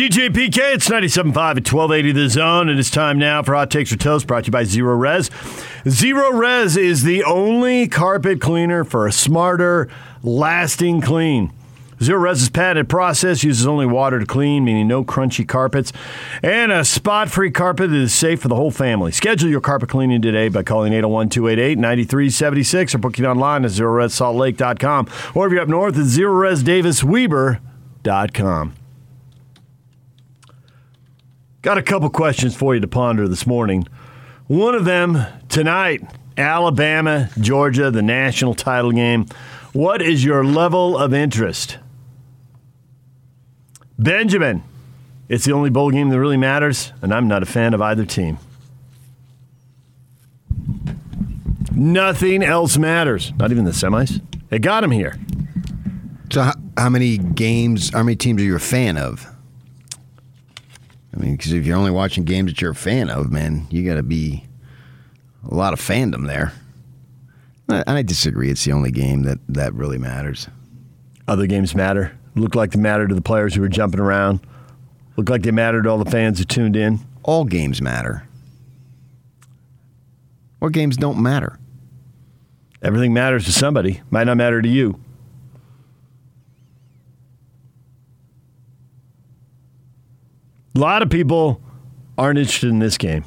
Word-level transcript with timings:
DJ 0.00 0.30
PK, 0.30 0.76
it's 0.76 0.88
97.5 0.88 1.28
at 1.28 1.36
1280 1.36 2.12
The 2.12 2.30
Zone. 2.30 2.70
It 2.70 2.78
is 2.78 2.90
time 2.90 3.18
now 3.18 3.42
for 3.42 3.54
Hot 3.54 3.70
Takes 3.70 3.92
or 3.92 3.98
Toast, 3.98 4.26
brought 4.26 4.44
to 4.44 4.48
you 4.48 4.50
by 4.50 4.62
Zerorez. 4.62 5.30
Zero 5.86 6.32
Res 6.32 6.78
is 6.78 7.02
the 7.02 7.22
only 7.22 7.86
carpet 7.86 8.40
cleaner 8.40 8.82
for 8.82 9.06
a 9.06 9.12
smarter, 9.12 9.90
lasting 10.22 11.02
clean. 11.02 11.52
Zerorez's 11.98 12.48
patented 12.48 12.88
process 12.88 13.44
uses 13.44 13.66
only 13.66 13.84
water 13.84 14.18
to 14.18 14.24
clean, 14.24 14.64
meaning 14.64 14.88
no 14.88 15.04
crunchy 15.04 15.46
carpets, 15.46 15.92
and 16.42 16.72
a 16.72 16.82
spot 16.82 17.30
free 17.30 17.50
carpet 17.50 17.90
that 17.90 17.98
is 17.98 18.14
safe 18.14 18.40
for 18.40 18.48
the 18.48 18.56
whole 18.56 18.70
family. 18.70 19.12
Schedule 19.12 19.50
your 19.50 19.60
carpet 19.60 19.90
cleaning 19.90 20.22
today 20.22 20.48
by 20.48 20.62
calling 20.62 20.94
801 20.94 21.28
288 21.28 21.76
9376 21.76 22.94
or 22.94 22.98
booking 22.98 23.26
online 23.26 23.66
at 23.66 23.70
zerorezsaltlake.com 23.72 25.08
or 25.34 25.46
if 25.46 25.52
you're 25.52 25.60
up 25.60 25.68
north 25.68 25.98
at 25.98 26.04
zerorezdavisweber.com. 26.04 28.79
Got 31.62 31.76
a 31.76 31.82
couple 31.82 32.08
questions 32.08 32.56
for 32.56 32.74
you 32.74 32.80
to 32.80 32.88
ponder 32.88 33.28
this 33.28 33.46
morning. 33.46 33.86
One 34.46 34.74
of 34.74 34.86
them 34.86 35.18
tonight 35.50 36.02
Alabama, 36.38 37.28
Georgia, 37.38 37.90
the 37.90 38.00
national 38.00 38.54
title 38.54 38.92
game. 38.92 39.26
What 39.74 40.00
is 40.00 40.24
your 40.24 40.42
level 40.42 40.96
of 40.96 41.12
interest? 41.12 41.78
Benjamin, 43.98 44.62
it's 45.28 45.44
the 45.44 45.52
only 45.52 45.68
bowl 45.68 45.90
game 45.90 46.08
that 46.08 46.18
really 46.18 46.38
matters, 46.38 46.94
and 47.02 47.12
I'm 47.12 47.28
not 47.28 47.42
a 47.42 47.46
fan 47.46 47.74
of 47.74 47.82
either 47.82 48.06
team. 48.06 48.38
Nothing 51.72 52.42
else 52.42 52.78
matters. 52.78 53.34
Not 53.36 53.50
even 53.50 53.64
the 53.64 53.70
semis. 53.70 54.22
They 54.48 54.58
got 54.58 54.82
him 54.82 54.90
here. 54.92 55.18
So, 56.32 56.42
how, 56.42 56.54
how 56.78 56.88
many 56.88 57.18
games, 57.18 57.90
how 57.92 58.02
many 58.02 58.16
teams 58.16 58.40
are 58.40 58.44
you 58.44 58.56
a 58.56 58.60
fan 58.60 58.96
of? 58.96 59.26
I 61.14 61.18
mean, 61.18 61.36
because 61.36 61.52
if 61.52 61.66
you're 61.66 61.76
only 61.76 61.90
watching 61.90 62.24
games 62.24 62.52
that 62.52 62.60
you're 62.60 62.70
a 62.70 62.74
fan 62.74 63.10
of, 63.10 63.32
man, 63.32 63.66
you 63.70 63.84
got 63.84 63.96
to 63.96 64.02
be 64.02 64.44
a 65.48 65.54
lot 65.54 65.72
of 65.72 65.80
fandom 65.80 66.26
there. 66.26 66.52
I, 67.68 67.98
I 67.98 68.02
disagree. 68.02 68.50
It's 68.50 68.64
the 68.64 68.72
only 68.72 68.90
game 68.90 69.22
that, 69.22 69.38
that 69.48 69.74
really 69.74 69.98
matters. 69.98 70.48
Other 71.26 71.46
games 71.46 71.74
matter. 71.74 72.16
Look 72.36 72.54
like 72.54 72.72
they 72.72 72.80
matter 72.80 73.08
to 73.08 73.14
the 73.14 73.20
players 73.20 73.54
who 73.54 73.62
are 73.62 73.68
jumping 73.68 74.00
around. 74.00 74.40
Look 75.16 75.28
like 75.28 75.42
they 75.42 75.50
matter 75.50 75.82
to 75.82 75.88
all 75.88 75.98
the 75.98 76.10
fans 76.10 76.38
who 76.38 76.44
tuned 76.44 76.76
in. 76.76 77.00
All 77.22 77.44
games 77.44 77.82
matter. 77.82 78.26
What 80.60 80.72
games 80.72 80.96
don't 80.96 81.20
matter? 81.20 81.58
Everything 82.82 83.12
matters 83.12 83.44
to 83.46 83.52
somebody. 83.52 84.00
Might 84.10 84.24
not 84.24 84.36
matter 84.36 84.62
to 84.62 84.68
you. 84.68 85.00
Lot 90.80 91.02
of 91.02 91.10
people 91.10 91.60
aren't 92.18 92.38
interested 92.38 92.70
in 92.70 92.78
this 92.78 92.98
game. 92.98 93.24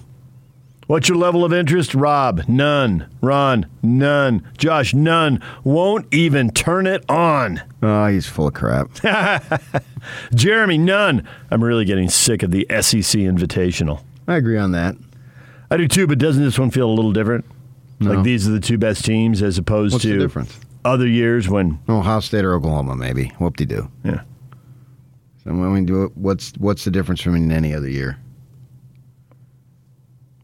What's 0.88 1.08
your 1.08 1.18
level 1.18 1.46
of 1.46 1.54
interest? 1.54 1.96
Rob, 1.96 2.42
none. 2.48 3.10
Ron, 3.22 3.66
none. 3.82 4.46
Josh, 4.58 4.94
none. 4.94 5.42
Won't 5.64 6.14
even 6.14 6.52
turn 6.52 6.88
it 6.88 7.10
on. 7.10 7.62
Oh, 7.82 8.08
he's 8.08 8.28
full 8.28 8.48
of 8.48 8.54
crap. 8.54 8.90
Jeremy, 10.36 10.78
none. 10.78 11.28
I'm 11.50 11.64
really 11.64 11.86
getting 11.86 12.10
sick 12.10 12.44
of 12.44 12.52
the 12.52 12.66
SEC 12.70 13.22
Invitational. 13.22 14.04
I 14.28 14.36
agree 14.36 14.58
on 14.58 14.72
that. 14.74 14.96
I 15.72 15.78
do 15.78 15.88
too, 15.88 16.06
but 16.06 16.20
doesn't 16.20 16.44
this 16.44 16.60
one 16.60 16.70
feel 16.70 16.90
a 16.90 16.94
little 16.94 17.14
different? 17.14 17.46
No. 18.00 18.12
Like 18.16 18.24
these 18.24 18.48
are 18.48 18.52
the 18.52 18.60
two 18.60 18.78
best 18.78 19.06
teams 19.06 19.42
as 19.42 19.58
opposed 19.58 19.94
What's 19.94 20.04
to 20.04 20.14
the 20.14 20.20
difference? 20.20 20.60
other 20.84 21.08
years 21.08 21.48
when, 21.48 21.80
oh, 21.88 22.00
Ohio 22.00 22.20
State 22.20 22.44
or 22.44 22.54
Oklahoma, 22.56 22.96
maybe. 22.96 23.30
Whoop 23.40 23.56
de 23.56 23.66
doo. 23.66 23.90
yeah. 24.04 24.22
So 25.46 25.82
do 25.82 26.04
it, 26.04 26.18
what's 26.18 26.54
what's 26.58 26.86
the 26.86 26.92
difference 26.92 27.22
from 27.22 27.52
any 27.52 27.74
other 27.74 27.90
year? 27.90 28.18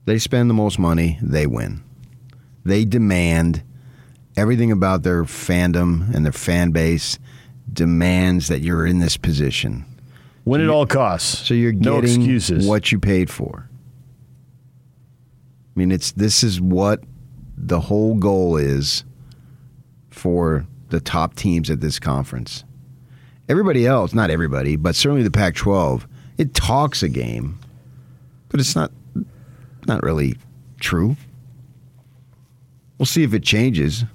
They 0.06 0.19
spend 0.19 0.50
the 0.50 0.53
most 0.56 0.80
money, 0.80 1.17
they 1.22 1.47
win. 1.47 1.83
They 2.66 2.83
demand 2.83 3.64
everything 4.35 4.72
about 4.72 5.03
their 5.03 5.24
fandom 5.24 6.13
and 6.13 6.25
their 6.25 6.34
fan 6.34 6.72
base 6.72 7.19
demands 7.72 8.47
that 8.47 8.62
you're 8.62 8.85
in 8.85 9.00
this 9.00 9.18
position. 9.18 9.85
Win 10.46 10.62
at 10.62 10.69
all 10.69 10.85
costs. 10.85 11.47
So 11.47 11.53
you're 11.53 11.74
no 11.74 12.01
getting 12.01 12.22
excuses. 12.22 12.68
what 12.68 12.91
you 12.91 13.00
paid 13.00 13.29
for. 13.29 13.69
I 15.75 15.79
mean, 15.79 15.91
it's 15.91 16.12
this 16.12 16.44
is 16.44 16.59
what 16.59 17.03
the 17.56 17.79
whole 17.79 18.16
goal 18.16 18.57
is 18.57 19.03
for 20.09 20.66
the 20.90 21.00
top 21.00 21.35
teams 21.35 21.69
at 21.69 21.79
this 21.79 22.00
conference. 22.00 22.63
Everybody 23.50 23.88
else, 23.88 24.14
not 24.14 24.30
everybody, 24.30 24.76
but 24.76 24.96
certainly 24.96 25.24
the 25.24 25.32
Pac-12, 25.32 26.06
it 26.38 26.54
talks 26.54 27.02
a 27.02 27.10
game, 27.10 27.60
but 28.50 28.60
it's 28.60 28.76
not 28.76 28.92
not 29.88 30.04
really 30.04 30.36
true. 30.80 31.18
We'll 32.98 33.06
see 33.08 33.24
if 33.24 33.34
it 33.34 33.44
changes 33.44 34.06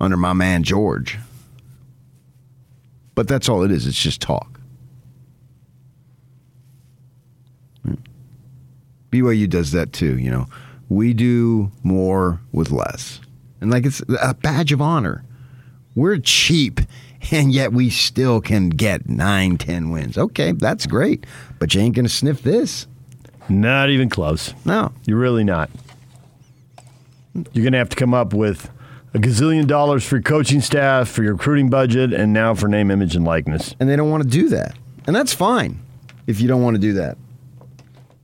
under 0.00 0.16
my 0.16 0.32
man 0.32 0.62
George. 0.62 1.18
But 3.14 3.28
that's 3.28 3.48
all 3.48 3.62
it 3.62 3.70
is. 3.70 3.86
It's 3.86 4.00
just 4.00 4.20
talk. 4.20 4.60
BYU 9.10 9.48
does 9.48 9.72
that 9.72 9.92
too, 9.92 10.18
you 10.18 10.30
know. 10.30 10.46
We 10.88 11.12
do 11.12 11.70
more 11.82 12.40
with 12.52 12.70
less. 12.70 13.20
And 13.60 13.70
like 13.70 13.86
it's 13.86 14.02
a 14.20 14.34
badge 14.34 14.72
of 14.72 14.80
honor. 14.80 15.24
We're 15.94 16.18
cheap 16.18 16.80
and 17.30 17.52
yet 17.52 17.72
we 17.72 17.90
still 17.90 18.40
can 18.40 18.70
get 18.70 19.08
nine, 19.08 19.58
ten 19.58 19.90
wins. 19.90 20.18
Okay, 20.18 20.52
that's 20.52 20.86
great. 20.86 21.24
But 21.58 21.74
you 21.74 21.80
ain't 21.80 21.94
gonna 21.94 22.08
sniff 22.08 22.42
this. 22.42 22.86
Not 23.48 23.90
even 23.90 24.08
close. 24.08 24.54
No. 24.64 24.92
You're 25.06 25.18
really 25.18 25.44
not. 25.44 25.70
You're 27.34 27.64
going 27.64 27.72
to 27.72 27.78
have 27.78 27.88
to 27.90 27.96
come 27.96 28.14
up 28.14 28.34
with 28.34 28.70
a 29.14 29.18
gazillion 29.18 29.66
dollars 29.66 30.04
for 30.06 30.16
your 30.16 30.22
coaching 30.22 30.60
staff, 30.60 31.08
for 31.08 31.22
your 31.22 31.32
recruiting 31.32 31.70
budget, 31.70 32.12
and 32.12 32.32
now 32.32 32.54
for 32.54 32.68
name, 32.68 32.90
image, 32.90 33.16
and 33.16 33.24
likeness. 33.24 33.74
And 33.80 33.88
they 33.88 33.96
don't 33.96 34.10
want 34.10 34.22
to 34.22 34.28
do 34.28 34.48
that. 34.50 34.76
And 35.06 35.16
that's 35.16 35.32
fine 35.32 35.80
if 36.26 36.40
you 36.40 36.48
don't 36.48 36.62
want 36.62 36.76
to 36.76 36.80
do 36.80 36.92
that. 36.94 37.16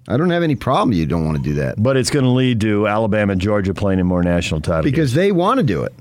I 0.07 0.17
don't 0.17 0.31
have 0.31 0.43
any 0.43 0.57
problem 0.57 0.93
you 0.93 1.05
don't 1.05 1.25
want 1.25 1.37
to 1.37 1.43
do 1.43 1.55
that. 1.55 1.83
But 1.83 1.97
it's 1.97 2.11
going 2.11 2.25
to 2.25 2.31
lead 2.31 2.61
to 2.63 2.87
Alabama 2.87 3.33
and 3.33 3.41
Georgia 3.41 3.75
playing 3.75 3.99
in 3.99 4.07
more 4.07 4.23
national 4.23 4.61
titles. 4.61 4.85
because 4.85 5.11
games. 5.11 5.17
they 5.17 5.33
want 5.33 5.59
to 5.59 5.65
do 5.65 5.83
it. 5.83 5.93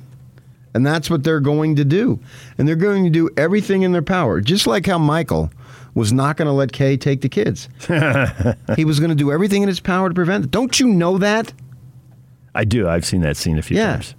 And 0.73 0.85
that's 0.85 1.09
what 1.09 1.23
they're 1.23 1.39
going 1.39 1.75
to 1.77 1.85
do. 1.85 2.19
And 2.57 2.67
they're 2.67 2.75
going 2.75 3.03
to 3.03 3.09
do 3.09 3.29
everything 3.37 3.81
in 3.81 3.91
their 3.93 4.01
power, 4.01 4.41
just 4.41 4.67
like 4.67 4.85
how 4.85 4.97
Michael 4.97 5.49
was 5.95 6.13
not 6.13 6.37
going 6.37 6.45
to 6.45 6.51
let 6.51 6.71
Kay 6.71 6.97
take 6.97 7.21
the 7.21 7.29
kids. 7.29 7.67
he 8.75 8.85
was 8.85 8.99
going 8.99 9.09
to 9.09 9.15
do 9.15 9.31
everything 9.31 9.63
in 9.63 9.67
his 9.67 9.79
power 9.79 10.09
to 10.09 10.13
prevent 10.13 10.45
it. 10.45 10.51
Don't 10.51 10.79
you 10.79 10.87
know 10.87 11.17
that? 11.17 11.51
I 12.53 12.63
do. 12.65 12.87
I've 12.87 13.05
seen 13.05 13.21
that 13.21 13.37
scene 13.37 13.57
a 13.57 13.61
few 13.63 13.77
Yeah. 13.77 13.93
times. 13.93 14.13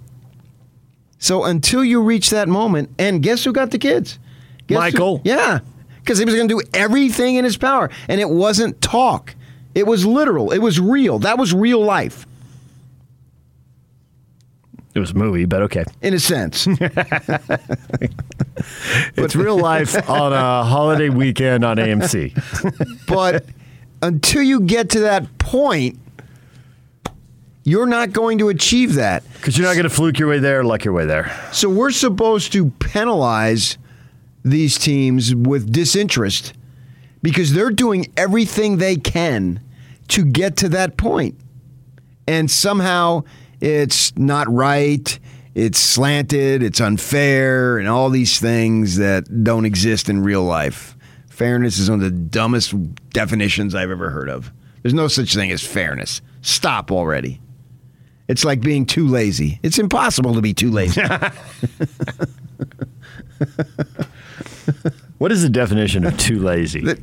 So 1.17 1.43
until 1.43 1.83
you 1.83 2.01
reach 2.01 2.29
that 2.29 2.47
moment, 2.47 2.89
and 2.97 3.21
guess 3.21 3.43
who 3.43 3.51
got 3.53 3.71
the 3.71 3.77
kids? 3.77 4.19
Guess 4.67 4.75
who- 4.75 4.79
Michael. 4.81 5.21
yeah. 5.23 5.59
Because 6.01 6.17
he 6.17 6.25
was 6.25 6.33
going 6.35 6.47
to 6.47 6.55
do 6.61 6.67
everything 6.73 7.35
in 7.35 7.43
his 7.43 7.57
power. 7.57 7.89
And 8.07 8.19
it 8.21 8.29
wasn't 8.29 8.81
talk, 8.81 9.35
it 9.75 9.85
was 9.85 10.05
literal, 10.05 10.51
it 10.51 10.59
was 10.59 10.79
real. 10.79 11.19
That 11.19 11.37
was 11.37 11.53
real 11.53 11.81
life, 11.83 12.25
It 14.99 15.01
was 15.01 15.11
a 15.11 15.15
movie, 15.15 15.45
but 15.45 15.61
okay. 15.63 15.85
in 16.01 16.13
a 16.13 16.19
sense. 16.19 16.67
It's 19.15 19.35
real 19.35 19.57
life 19.57 20.09
on 20.09 20.33
a 20.33 20.63
holiday 20.63 21.09
weekend 21.09 21.63
on 21.63 21.77
AMC. 21.77 23.05
but 23.07 23.45
until 24.01 24.41
you 24.41 24.61
get 24.61 24.89
to 24.91 25.01
that 25.01 25.37
point, 25.37 25.99
you're 27.63 27.85
not 27.85 28.11
going 28.11 28.39
to 28.39 28.49
achieve 28.49 28.95
that. 28.95 29.23
Because 29.35 29.57
you're 29.57 29.67
not 29.67 29.73
going 29.73 29.83
to 29.83 29.89
fluke 29.89 30.19
your 30.19 30.27
way 30.27 30.39
there, 30.39 30.63
luck 30.63 30.83
your 30.83 30.93
way 30.93 31.05
there. 31.05 31.31
So 31.51 31.69
we're 31.69 31.91
supposed 31.91 32.51
to 32.53 32.69
penalize 32.71 33.77
these 34.43 34.77
teams 34.77 35.33
with 35.33 35.71
disinterest 35.71 36.53
because 37.21 37.53
they're 37.53 37.71
doing 37.71 38.11
everything 38.17 38.77
they 38.77 38.95
can 38.95 39.61
to 40.09 40.25
get 40.25 40.57
to 40.57 40.69
that 40.69 40.97
point. 40.97 41.39
And 42.27 42.49
somehow 42.49 43.23
it's 43.61 44.17
not 44.17 44.51
right, 44.51 45.19
it's 45.55 45.79
slanted, 45.79 46.63
it's 46.63 46.79
unfair, 46.79 47.77
and 47.77 47.87
all 47.87 48.09
these 48.09 48.39
things 48.39 48.97
that 48.97 49.43
don't 49.43 49.65
exist 49.65 50.09
in 50.09 50.23
real 50.23 50.43
life. 50.43 50.95
Fairness 51.29 51.79
is 51.79 51.89
one 51.89 51.99
of 52.01 52.05
the 52.05 52.11
dumbest 52.11 52.73
definitions 53.11 53.75
I've 53.75 53.91
ever 53.91 54.09
heard 54.09 54.29
of. 54.29 54.51
There's 54.81 54.93
no 54.93 55.07
such 55.07 55.33
thing 55.33 55.51
as 55.51 55.63
fairness. 55.63 56.21
Stop 56.41 56.91
already. 56.91 57.41
It's 58.27 58.45
like 58.45 58.61
being 58.61 58.85
too 58.85 59.07
lazy. 59.07 59.59
It's 59.63 59.79
impossible 59.79 60.35
to 60.35 60.41
be 60.41 60.53
too 60.53 60.71
lazy. 60.71 61.01
What 65.19 65.33
is 65.33 65.43
the 65.43 65.49
definition 65.49 66.05
of 66.05 66.17
too 66.17 66.39
lazy? 66.39 66.95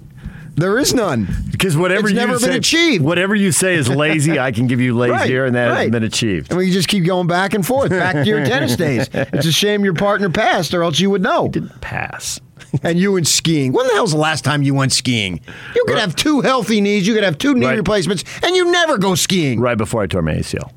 There 0.57 0.79
is 0.79 0.95
none. 0.95 1.29
Because 1.51 1.77
whatever 1.77 2.09
It's 2.09 2.11
you 2.11 2.17
never 2.17 2.39
been 2.41 2.53
achieved. 2.53 3.05
whatever 3.05 3.35
you 3.35 3.53
say 3.53 3.75
is 3.75 3.89
lazy, 3.91 4.39
I 4.39 4.53
can 4.53 4.67
give 4.67 4.81
you 4.81 4.97
lazier, 4.97 5.43
Right, 5.43 5.47
and 5.49 5.55
that 5.57 5.67
right. 5.69 5.75
hasn't 5.77 5.93
been 5.93 6.03
achieved. 6.03 6.51
And 6.51 6.59
we 6.59 6.71
just 6.71 6.89
keep 6.89 7.05
going 7.05 7.27
back 7.27 7.53
and 7.53 7.65
forth, 7.67 7.91
back 7.91 8.15
to 8.15 8.25
your 8.25 8.43
tennis 8.47 8.75
days. 8.75 9.09
It's 9.13 9.47
a 9.47 9.53
shame 9.53 9.85
your 9.85 9.93
partner 9.95 10.31
passed, 10.31 10.73
or 10.73 10.83
else 10.83 10.99
you 10.99 11.11
would 11.11 11.21
know. 11.23 11.49
Didn't 11.49 11.79
pass. 11.83 12.41
and 12.83 12.99
you 12.99 13.13
went 13.13 13.27
skiing. 13.29 13.73
When 13.73 13.87
the 13.87 13.93
hell's 13.93 14.13
the 14.13 14.19
last 14.19 14.45
time 14.45 14.63
you 14.63 14.75
went 14.75 14.93
skiing? 14.93 15.41
You 15.75 15.85
could 15.87 15.99
have 15.99 16.17
two 16.17 16.41
healthy 16.41 16.81
knees, 16.81 17.07
you 17.07 17.13
could 17.15 17.23
have 17.25 17.37
two 17.37 17.55
knee 17.55 17.67
Right. 17.67 17.77
replacements, 17.77 18.25
and 18.43 18.57
you 18.57 18.71
never 18.73 18.97
go 18.97 19.15
skiing. 19.15 19.61
Right 19.61 19.77
before 19.77 20.03
I 20.03 20.07
tore 20.07 20.23
my 20.23 20.37
ACL. 20.37 20.73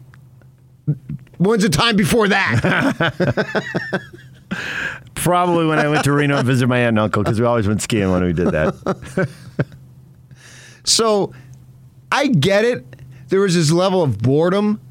When's 1.38 1.64
the 1.64 1.70
time 1.70 1.96
before 1.96 2.28
that? 2.28 3.54
Probably 5.16 5.66
when 5.68 5.80
I 5.80 5.88
went 5.88 6.04
to 6.04 6.12
Reno 6.12 6.38
and 6.38 6.46
visited 6.46 6.68
my 6.68 6.80
aunt 6.80 6.90
and 6.90 7.00
uncle 7.00 7.24
because 7.24 7.40
we 7.40 7.46
always 7.46 7.68
went 7.68 7.82
skiing 7.82 8.12
when 8.12 8.24
we 8.24 8.34
did 8.34 8.48
that. 8.52 9.30
So 10.84 11.34
I 12.12 12.28
get 12.28 12.66
it. 12.66 12.86
There 13.28 13.42
was 13.42 13.56
this 13.56 13.72
level 13.72 14.02
of 14.02 14.20
boredom 14.20 14.82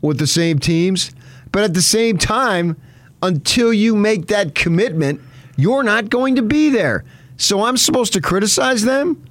with 0.00 0.18
the 0.18 0.26
same 0.26 0.58
teams, 0.58 1.14
but 1.52 1.62
at 1.62 1.74
the 1.74 1.82
same 1.82 2.18
time, 2.18 2.76
until 3.22 3.72
you 3.72 3.94
make 3.94 4.26
that 4.28 4.54
commitment, 4.54 5.20
you're 5.56 5.82
not 5.82 6.10
going 6.10 6.36
to 6.36 6.42
be 6.42 6.70
there. 6.70 7.04
So 7.36 7.64
I'm 7.64 7.76
supposed 7.76 8.12
to 8.14 8.20
criticize 8.20 8.82
them 8.82 9.24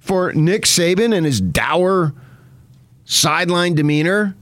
for 0.00 0.32
Nick 0.32 0.62
Saban 0.64 1.16
and 1.16 1.24
his 1.24 1.40
dour 1.40 2.12
sideline 3.04 3.74
demeanor 3.74 4.36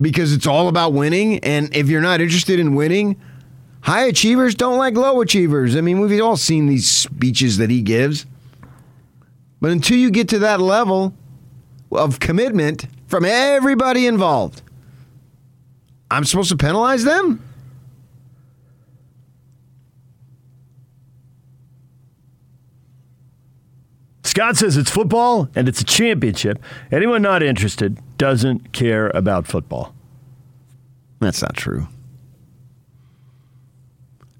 because 0.00 0.32
it's 0.32 0.46
all 0.46 0.68
about 0.68 0.92
winning. 0.92 1.38
And 1.40 1.74
if 1.74 1.88
you're 1.88 2.00
not 2.00 2.20
interested 2.20 2.58
in 2.58 2.74
winning, 2.74 3.20
high 3.82 4.04
achievers 4.06 4.54
don't 4.54 4.78
like 4.78 4.94
low 4.94 5.20
achievers. 5.20 5.76
I 5.76 5.80
mean, 5.80 6.00
we've 6.00 6.22
all 6.22 6.36
seen 6.36 6.66
these 6.66 6.88
speeches 6.88 7.58
that 7.58 7.70
he 7.70 7.82
gives. 7.82 8.26
But 9.64 9.70
until 9.70 9.96
you 9.96 10.10
get 10.10 10.28
to 10.28 10.40
that 10.40 10.60
level 10.60 11.14
of 11.90 12.20
commitment 12.20 12.84
from 13.06 13.24
everybody 13.24 14.06
involved, 14.06 14.60
I'm 16.10 16.26
supposed 16.26 16.50
to 16.50 16.56
penalize 16.58 17.04
them? 17.04 17.42
Scott 24.22 24.58
says 24.58 24.76
it's 24.76 24.90
football 24.90 25.48
and 25.54 25.66
it's 25.66 25.80
a 25.80 25.84
championship. 25.84 26.62
Anyone 26.92 27.22
not 27.22 27.42
interested 27.42 27.98
doesn't 28.18 28.74
care 28.74 29.08
about 29.14 29.46
football. 29.46 29.94
That's 31.20 31.40
not 31.40 31.56
true. 31.56 31.88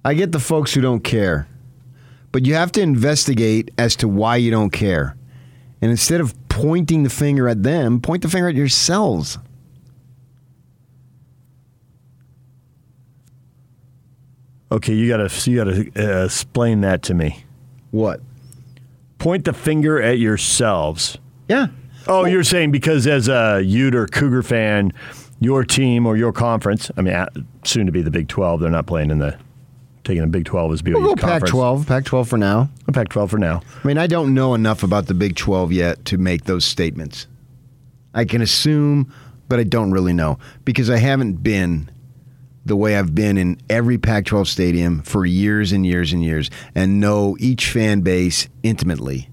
I 0.04 0.12
get 0.12 0.32
the 0.32 0.38
folks 0.38 0.74
who 0.74 0.82
don't 0.82 1.02
care, 1.02 1.48
but 2.34 2.44
you 2.44 2.54
have 2.54 2.72
to 2.72 2.80
investigate 2.80 3.70
as 3.78 3.94
to 3.94 4.08
why 4.08 4.34
you 4.34 4.50
don't 4.50 4.70
care. 4.70 5.14
And 5.80 5.92
instead 5.92 6.20
of 6.20 6.34
pointing 6.48 7.04
the 7.04 7.08
finger 7.08 7.48
at 7.48 7.62
them, 7.62 8.00
point 8.00 8.22
the 8.22 8.28
finger 8.28 8.48
at 8.48 8.56
yourselves. 8.56 9.38
Okay, 14.72 14.94
you 14.94 15.06
gotta 15.06 15.30
you 15.48 15.56
gotta 15.64 15.92
uh, 15.96 16.24
explain 16.24 16.80
that 16.80 17.04
to 17.04 17.14
me. 17.14 17.44
What? 17.92 18.20
Point 19.18 19.44
the 19.44 19.52
finger 19.52 20.02
at 20.02 20.18
yourselves. 20.18 21.16
Yeah. 21.48 21.68
Oh, 22.08 22.24
you're 22.24 22.42
saying 22.42 22.72
because 22.72 23.06
as 23.06 23.28
a 23.28 23.62
Ute 23.64 23.94
or 23.94 24.08
Cougar 24.08 24.42
fan, 24.42 24.92
your 25.38 25.62
team 25.62 26.04
or 26.04 26.16
your 26.16 26.32
conference, 26.32 26.90
I 26.96 27.02
mean, 27.02 27.14
uh, 27.14 27.28
soon 27.64 27.86
to 27.86 27.92
be 27.92 28.02
the 28.02 28.10
Big 28.10 28.26
12, 28.26 28.58
they're 28.58 28.70
not 28.70 28.86
playing 28.86 29.12
in 29.12 29.20
the, 29.20 29.38
taking 30.04 30.22
the 30.22 30.28
Big 30.28 30.44
12 30.44 30.72
as 30.72 30.82
BYU's 30.82 30.94
We'll 30.94 31.02
go 31.02 31.14
Pac 31.14 31.30
conference. 31.30 31.50
12. 31.50 31.86
Pac 31.86 32.04
12 32.04 32.28
for 32.28 32.38
now. 32.38 32.68
Pac 32.92 33.08
12 33.08 33.30
for 33.30 33.38
now. 33.38 33.62
I 33.82 33.86
mean, 33.86 33.98
I 33.98 34.06
don't 34.06 34.34
know 34.34 34.54
enough 34.54 34.82
about 34.82 35.06
the 35.06 35.14
Big 35.14 35.36
12 35.36 35.72
yet 35.72 36.04
to 36.06 36.18
make 36.18 36.44
those 36.44 36.64
statements. 36.64 37.26
I 38.14 38.24
can 38.24 38.40
assume, 38.42 39.12
but 39.48 39.58
I 39.58 39.64
don't 39.64 39.90
really 39.90 40.12
know 40.12 40.38
because 40.64 40.88
I 40.90 40.98
haven't 40.98 41.42
been 41.42 41.90
the 42.64 42.76
way 42.76 42.96
I've 42.96 43.14
been 43.14 43.36
in 43.36 43.60
every 43.68 43.98
Pac 43.98 44.26
12 44.26 44.48
stadium 44.48 45.02
for 45.02 45.26
years 45.26 45.72
and 45.72 45.84
years 45.84 46.12
and 46.12 46.22
years 46.22 46.50
and 46.74 47.00
know 47.00 47.36
each 47.38 47.70
fan 47.70 48.00
base 48.00 48.48
intimately 48.62 49.28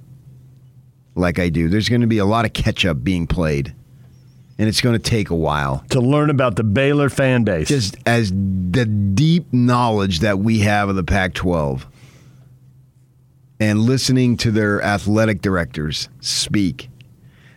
like 1.15 1.39
I 1.39 1.49
do. 1.49 1.69
There's 1.69 1.89
going 1.89 2.01
to 2.01 2.07
be 2.07 2.17
a 2.17 2.25
lot 2.25 2.45
of 2.45 2.53
catch 2.53 2.85
up 2.85 3.03
being 3.03 3.27
played, 3.27 3.73
and 4.61 4.69
it's 4.69 4.79
going 4.79 4.93
to 4.93 4.99
take 4.99 5.31
a 5.31 5.35
while. 5.35 5.83
To 5.89 5.99
learn 5.99 6.29
about 6.29 6.55
the 6.55 6.63
Baylor 6.63 7.09
fan 7.09 7.43
base. 7.43 7.67
Just 7.67 7.97
as 8.05 8.29
the 8.29 8.85
deep 8.85 9.51
knowledge 9.51 10.19
that 10.19 10.37
we 10.37 10.59
have 10.59 10.87
of 10.87 10.95
the 10.95 11.03
Pac 11.03 11.33
12 11.33 11.87
and 13.59 13.79
listening 13.79 14.37
to 14.37 14.51
their 14.51 14.79
athletic 14.83 15.41
directors 15.41 16.09
speak. 16.19 16.89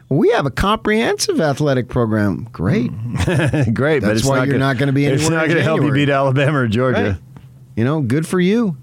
We 0.09 0.31
have 0.31 0.47
a 0.47 0.51
comprehensive 0.51 1.43
athletic 1.43 1.91
program. 1.91 2.49
Great. 2.53 2.91
Great, 3.75 4.01
but 4.01 4.09
That's 4.09 4.21
it's 4.21 4.25
why 4.25 4.39
not 4.39 4.47
you're 4.47 4.55
gonna, 4.55 4.59
not 4.61 4.79
gonna 4.79 4.93
be 4.93 5.05
anywhere 5.05 5.21
It's 5.21 5.29
not 5.29 5.45
going 5.45 5.59
to 5.59 5.63
help 5.63 5.83
you 5.83 5.93
beat 5.93 6.09
Alabama 6.09 6.61
or 6.61 6.69
Georgia. 6.69 7.03
Right. 7.03 7.45
You 7.77 7.85
know, 7.85 8.01
good 8.01 8.27
for 8.27 8.41
you. 8.41 8.79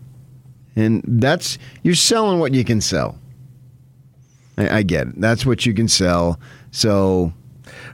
And 0.76 1.02
that's, 1.08 1.58
you're 1.82 1.96
selling 1.96 2.38
what 2.38 2.54
you 2.54 2.64
can 2.64 2.82
sell. 2.82 3.18
I, 4.60 4.78
I 4.78 4.84
get 4.84 5.08
it. 5.08 5.20
That's 5.20 5.44
what 5.44 5.66
you 5.66 5.74
can 5.74 5.88
sell. 5.88 6.40
So, 6.70 7.34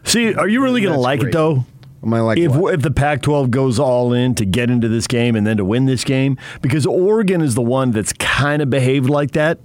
See, 0.07 0.33
are 0.33 0.47
you 0.47 0.63
really 0.63 0.81
going 0.81 0.93
to 0.93 0.99
like 0.99 1.19
great. 1.19 1.29
it 1.29 1.33
though? 1.33 1.65
am 2.03 2.13
I 2.13 2.21
like 2.21 2.37
if 2.37 2.55
what? 2.55 2.73
if 2.73 2.81
the 2.81 2.91
Pac-12 2.91 3.49
goes 3.49 3.79
all 3.79 4.13
in 4.13 4.35
to 4.35 4.45
get 4.45 4.69
into 4.69 4.87
this 4.87 5.07
game 5.07 5.35
and 5.35 5.45
then 5.45 5.57
to 5.57 5.65
win 5.65 5.85
this 5.85 6.03
game, 6.03 6.37
because 6.61 6.85
Oregon 6.85 7.41
is 7.41 7.55
the 7.55 7.61
one 7.61 7.91
that's 7.91 8.13
kind 8.13 8.61
of 8.61 8.69
behaved 8.69 9.09
like 9.09 9.31
that. 9.31 9.59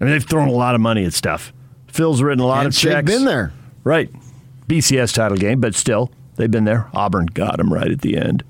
I 0.00 0.04
mean, 0.04 0.12
they've 0.12 0.24
thrown 0.24 0.48
a 0.48 0.52
lot 0.52 0.74
of 0.74 0.80
money 0.80 1.04
at 1.04 1.12
stuff. 1.14 1.52
Phil's 1.88 2.22
written 2.22 2.40
a 2.40 2.46
lot 2.46 2.58
And 2.66 2.68
of 2.68 2.74
they've 2.74 2.92
checks. 2.92 3.10
been 3.10 3.24
there. 3.24 3.52
right? 3.84 4.10
BCS 4.68 5.14
title 5.14 5.38
game, 5.38 5.60
but 5.60 5.74
still, 5.74 6.10
they've 6.36 6.50
been 6.50 6.64
there. 6.64 6.88
Auburn 6.92 7.26
got 7.26 7.56
them 7.56 7.72
right 7.72 7.90
at 7.90 8.02
the 8.02 8.16
end, 8.18 8.44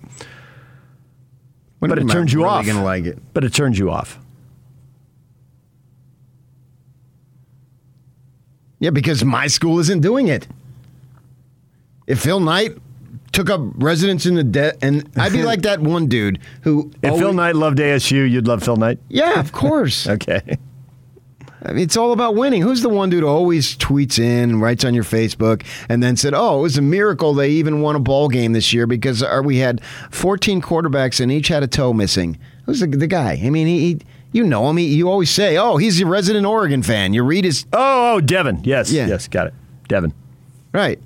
When 1.79 1.89
but 1.91 1.99
it 1.99 2.09
turns 2.09 2.33
you 2.33 2.41
really 2.43 2.51
off. 2.51 2.67
Gonna 2.67 2.83
like 2.85 3.05
it. 3.05 3.19
But 3.33 3.45
it 3.45 3.55
turns 3.55 3.79
you 3.79 3.91
off. 3.91 4.19
Yeah, 8.79 8.91
because 8.91 9.25
my 9.25 9.47
school 9.47 9.79
isn't 9.79 10.01
doing 10.01 10.29
it. 10.29 10.47
If 12.07 12.21
Phil 12.21 12.41
Knight 12.41 12.73
took 13.33 13.51
up 13.51 13.61
residence 13.75 14.25
in 14.27 14.35
the 14.35 14.45
debt, 14.45 14.79
and 14.83 15.09
I'd 15.17 15.33
be 15.33 15.43
like 15.43 15.63
that 15.63 15.81
one 15.81 16.07
dude 16.07 16.39
who. 16.63 16.91
If 17.03 17.11
always- 17.11 17.23
Phil 17.23 17.33
Knight 17.33 17.57
loved 17.57 17.79
ASU, 17.79 18.29
you'd 18.31 18.47
love 18.47 18.63
Phil 18.63 18.77
Knight. 18.77 18.99
Yeah, 19.09 19.41
of 19.41 19.53
course. 19.53 20.07
Okay. 20.17 20.41
I 21.63 21.73
mean, 21.73 21.83
it's 21.83 21.97
all 21.97 22.13
about 22.13 22.37
winning. 22.37 22.63
Who's 22.63 22.83
the 22.83 22.89
one 22.89 23.11
dude 23.11 23.25
who 23.25 23.29
always 23.29 23.77
tweets 23.77 24.21
in 24.21 24.61
writes 24.61 24.85
on 24.85 24.95
your 24.95 25.03
Facebook 25.03 25.65
and 25.89 26.01
then 26.01 26.17
said, 26.17 26.33
"Oh, 26.33 26.61
it 26.61 26.63
was 26.63 26.79
a 26.79 26.83
miracle 26.83 27.35
they 27.35 27.51
even 27.51 27.81
won 27.81 27.97
a 27.97 27.99
ball 27.99 28.29
game 28.29 28.53
this 28.53 28.73
year 28.73 28.87
because 28.87 29.25
we 29.43 29.57
had 29.57 29.83
14 30.13 30.63
quarterbacks 30.63 31.19
and 31.21 31.33
each 31.33 31.49
had 31.49 31.65
a 31.65 31.67
toe 31.67 31.93
missing." 31.93 32.39
Who's 32.67 32.81
the, 32.81 32.87
the 32.87 33.09
guy? 33.09 33.41
I 33.43 33.51
mean, 33.51 33.67
he, 33.67 33.79
he 33.81 33.99
you 34.33 34.45
know 34.45 34.69
him. 34.71 34.77
He, 34.77 34.95
you 34.95 35.09
always 35.11 35.31
say, 35.31 35.57
"Oh, 35.57 35.77
he's 35.77 36.01
a 36.01 36.07
resident 36.07 36.47
Oregon 36.47 36.85
fan." 36.85 37.13
You 37.13 37.25
read 37.25 37.45
his 37.45 37.67
Oh, 37.73 38.15
oh, 38.17 38.21
Devin. 38.21 38.61
Yes. 38.63 38.93
Yeah. 38.93 39.09
Yes. 39.09 39.27
Got 39.27 39.49
it. 39.49 39.55
Devin. 39.89 40.13
right. 40.73 41.01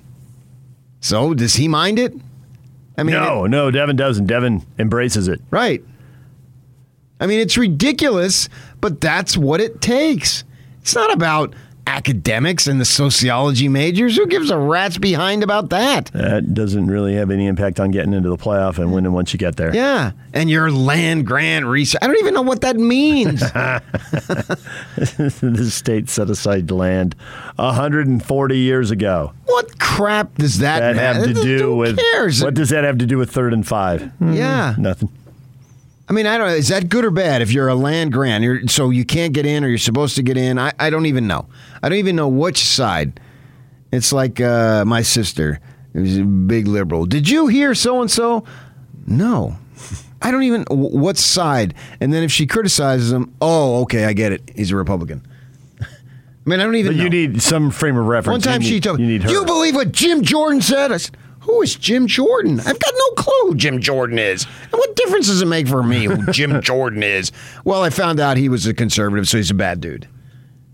So 1.01 1.33
does 1.33 1.55
he 1.55 1.67
mind 1.67 1.99
it? 1.99 2.13
I 2.97 3.03
mean, 3.03 3.15
no, 3.15 3.47
no, 3.47 3.71
Devin 3.71 3.95
doesn't. 3.95 4.27
Devin 4.27 4.65
embraces 4.77 5.27
it. 5.27 5.41
Right. 5.49 5.83
I 7.19 7.27
mean, 7.27 7.39
it's 7.39 7.57
ridiculous, 7.57 8.47
but 8.79 9.01
that's 9.01 9.35
what 9.35 9.59
it 9.59 9.81
takes. 9.81 10.43
It's 10.81 10.95
not 10.95 11.11
about 11.13 11.53
academics 11.87 12.67
and 12.67 12.79
the 12.79 12.85
sociology 12.85 13.67
majors. 13.67 14.15
Who 14.15 14.25
gives 14.27 14.49
a 14.49 14.57
rat's 14.57 14.97
behind 14.97 15.43
about 15.43 15.69
that? 15.69 16.05
That 16.13 16.53
doesn't 16.53 16.87
really 16.87 17.15
have 17.15 17.31
any 17.31 17.47
impact 17.47 17.79
on 17.79 17.91
getting 17.91 18.13
into 18.13 18.29
the 18.29 18.37
playoff 18.37 18.77
and 18.77 18.91
winning 18.93 19.11
once 19.13 19.33
you 19.33 19.39
get 19.39 19.55
there. 19.57 19.75
Yeah. 19.75 20.11
And 20.33 20.49
your 20.49 20.71
land 20.71 21.25
grant 21.27 21.65
research. 21.65 21.99
I 22.01 22.07
don't 22.07 22.17
even 22.19 22.33
know 22.33 22.41
what 22.43 22.61
that 22.61 22.77
means. 22.77 23.39
the 24.95 25.67
state 25.71 26.09
set 26.09 26.29
aside 26.29 26.71
land 26.71 27.15
140 27.57 28.57
years 28.57 28.91
ago. 28.91 29.33
what 29.45 29.79
crap 29.79 30.35
does 30.35 30.59
that, 30.59 30.79
That 30.79 30.95
have 30.95 31.23
to 31.25 31.33
do 31.33 31.75
with 31.75 31.97
cares? 31.97 32.43
what 32.43 32.53
does 32.53 32.69
that 32.69 32.83
have 32.83 32.97
to 32.99 33.05
do 33.05 33.17
with 33.17 33.31
third 33.31 33.53
and 33.53 33.67
five? 33.67 34.11
yeah. 34.21 34.75
Nothing. 34.77 35.09
I 36.11 36.13
mean, 36.13 36.27
I 36.27 36.37
don't 36.37 36.47
know. 36.47 36.53
Is 36.55 36.67
that 36.67 36.89
good 36.89 37.05
or 37.05 37.09
bad 37.11 37.41
if 37.41 37.53
you're 37.53 37.69
a 37.69 37.73
land 37.75 38.11
grant? 38.11 38.43
You're, 38.43 38.67
so 38.67 38.89
you 38.89 39.05
can't 39.05 39.31
get 39.33 39.45
in 39.45 39.63
or 39.63 39.69
you're 39.69 39.77
supposed 39.77 40.17
to 40.17 40.23
get 40.23 40.35
in? 40.35 40.59
I, 40.59 40.73
I 40.77 40.89
don't 40.89 41.05
even 41.05 41.25
know. 41.25 41.47
I 41.81 41.87
don't 41.87 41.99
even 41.99 42.17
know 42.17 42.27
which 42.27 42.65
side. 42.65 43.17
It's 43.93 44.11
like 44.11 44.41
uh, 44.41 44.83
my 44.85 45.03
sister, 45.03 45.61
who's 45.93 46.17
a 46.17 46.25
big 46.25 46.67
liberal. 46.67 47.05
Did 47.05 47.29
you 47.29 47.47
hear 47.47 47.73
so 47.73 48.01
and 48.01 48.11
so? 48.11 48.43
No. 49.07 49.55
I 50.21 50.31
don't 50.31 50.43
even. 50.43 50.65
What 50.69 51.17
side? 51.17 51.75
And 52.01 52.11
then 52.13 52.23
if 52.23 52.31
she 52.33 52.45
criticizes 52.45 53.13
him, 53.13 53.33
oh, 53.41 53.83
okay, 53.83 54.03
I 54.03 54.11
get 54.11 54.33
it. 54.33 54.51
He's 54.53 54.71
a 54.71 54.75
Republican. 54.75 55.25
I 55.81 55.85
mean, 56.43 56.59
I 56.59 56.63
don't 56.65 56.75
even 56.75 56.91
But 56.91 56.97
know. 56.97 57.03
you 57.05 57.09
need 57.09 57.41
some 57.41 57.71
frame 57.71 57.95
of 57.95 58.05
reference. 58.05 58.45
One 58.45 58.53
time 58.53 58.61
You 58.61 58.67
she 58.67 58.73
need- 58.75 58.83
told 58.83 58.99
you 58.99 59.05
me. 59.05 59.17
Do 59.17 59.31
you 59.31 59.45
believe 59.45 59.75
what 59.75 59.93
Jim 59.93 60.23
Jordan 60.23 60.59
said? 60.61 60.91
I 60.91 60.97
said, 60.97 61.15
Who 61.41 61.61
is 61.61 61.75
Jim 61.75 62.07
Jordan? 62.07 62.59
I've 62.59 62.79
got 62.79 62.93
no 62.95 63.09
clue 63.15 63.33
who 63.49 63.55
Jim 63.55 63.79
Jordan 63.81 64.19
is. 64.19 64.45
And 64.63 64.73
what 64.73 64.95
difference 64.95 65.27
does 65.27 65.41
it 65.41 65.47
make 65.47 65.67
for 65.67 65.81
me 65.83 66.05
who 66.05 66.25
Jim 66.31 66.61
Jordan 66.61 67.03
is? 67.03 67.31
Well, 67.65 67.83
I 67.83 67.89
found 67.89 68.19
out 68.19 68.37
he 68.37 68.47
was 68.49 68.65
a 68.67 68.73
conservative, 68.73 69.27
so 69.27 69.37
he's 69.37 69.51
a 69.51 69.55
bad 69.55 69.81
dude. 69.81 70.07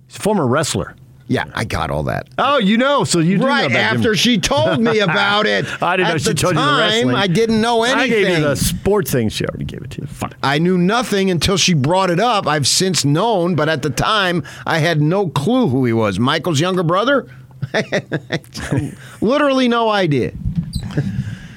He's 0.08 0.18
a 0.18 0.22
former 0.22 0.46
wrestler. 0.46 0.96
Yeah, 1.30 1.44
I 1.54 1.66
got 1.66 1.92
all 1.92 2.04
that. 2.04 2.30
Oh, 2.38 2.58
you 2.58 2.78
know, 2.78 3.04
so 3.04 3.20
you 3.20 3.36
do 3.38 3.42
know 3.44 3.48
Right 3.48 3.66
about 3.70 3.72
Jim- 3.92 3.98
after 3.98 4.16
she 4.16 4.38
told 4.40 4.80
me 4.82 5.00
about 5.00 5.46
it. 5.46 5.66
I 5.84 5.98
didn't 5.98 6.08
know 6.10 6.16
At 6.16 6.22
she 6.22 6.30
the 6.30 6.36
told 6.36 6.54
you 6.56 6.60
the 6.62 6.66
time, 6.66 6.80
wrestling. 6.80 7.16
I 7.16 7.28
didn't 7.28 7.60
know 7.60 7.84
anything. 7.84 8.00
I 8.02 8.08
gave 8.08 8.30
you 8.38 8.44
the 8.46 8.56
sports 8.56 9.12
thing. 9.12 9.28
She 9.28 9.46
already 9.46 9.66
gave 9.66 9.82
it 9.82 9.92
to 9.92 10.02
you. 10.02 10.08
Fine. 10.08 10.36
I 10.42 10.58
knew 10.60 10.78
nothing 10.78 11.30
until 11.30 11.58
she 11.58 11.74
brought 11.74 12.10
it 12.12 12.22
up. 12.22 12.48
I've 12.48 12.66
since 12.66 13.04
known, 13.04 13.56
but 13.56 13.68
at 13.68 13.82
the 13.82 13.90
time, 13.90 14.42
I 14.66 14.78
had 14.80 15.02
no 15.02 15.28
clue 15.28 15.68
who 15.68 15.84
he 15.84 15.92
was. 15.92 16.18
Michael's 16.18 16.62
younger 16.62 16.84
brother? 16.84 17.28
Literally 19.22 19.68
no 19.68 19.90
idea. 19.90 20.32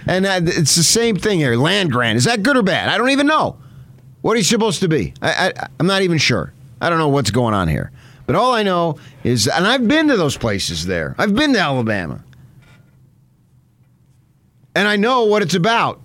And 0.06 0.26
it's 0.26 0.74
the 0.74 0.82
same 0.82 1.16
thing 1.16 1.38
here. 1.38 1.56
Land 1.56 1.92
grant. 1.92 2.16
Is 2.16 2.24
that 2.24 2.42
good 2.42 2.56
or 2.56 2.62
bad? 2.62 2.88
I 2.88 2.98
don't 2.98 3.10
even 3.10 3.26
know. 3.26 3.58
What 4.22 4.36
he's 4.36 4.48
supposed 4.48 4.80
to 4.80 4.88
be? 4.88 5.14
I, 5.22 5.52
I, 5.56 5.68
I'm 5.78 5.86
not 5.86 6.02
even 6.02 6.18
sure. 6.18 6.52
I 6.80 6.90
don't 6.90 6.98
know 6.98 7.08
what's 7.08 7.30
going 7.30 7.54
on 7.54 7.68
here. 7.68 7.90
But 8.26 8.36
all 8.36 8.54
I 8.54 8.62
know 8.62 8.98
is, 9.24 9.48
and 9.48 9.66
I've 9.66 9.88
been 9.88 10.08
to 10.08 10.16
those 10.16 10.36
places 10.36 10.86
there. 10.86 11.14
I've 11.18 11.34
been 11.34 11.52
to 11.54 11.58
Alabama. 11.58 12.22
And 14.74 14.86
I 14.86 14.96
know 14.96 15.24
what 15.24 15.42
it's 15.42 15.54
about. 15.54 16.00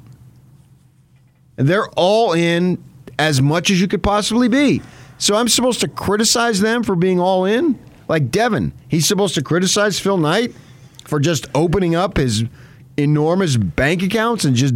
And 1.57 1.67
They're 1.67 1.87
all 1.89 2.33
in 2.33 2.83
as 3.19 3.41
much 3.41 3.69
as 3.69 3.79
you 3.79 3.87
could 3.87 4.03
possibly 4.03 4.47
be. 4.47 4.81
So 5.17 5.35
I'm 5.35 5.47
supposed 5.47 5.81
to 5.81 5.87
criticize 5.87 6.59
them 6.59 6.83
for 6.83 6.95
being 6.95 7.19
all 7.19 7.45
in? 7.45 7.79
Like 8.07 8.31
Devin, 8.31 8.73
he's 8.87 9.07
supposed 9.07 9.35
to 9.35 9.43
criticize 9.43 9.99
Phil 9.99 10.17
Knight 10.17 10.53
for 11.05 11.19
just 11.19 11.47
opening 11.55 11.95
up 11.95 12.17
his 12.17 12.43
enormous 12.97 13.57
bank 13.57 14.01
accounts 14.03 14.45
and 14.45 14.55
just 14.55 14.73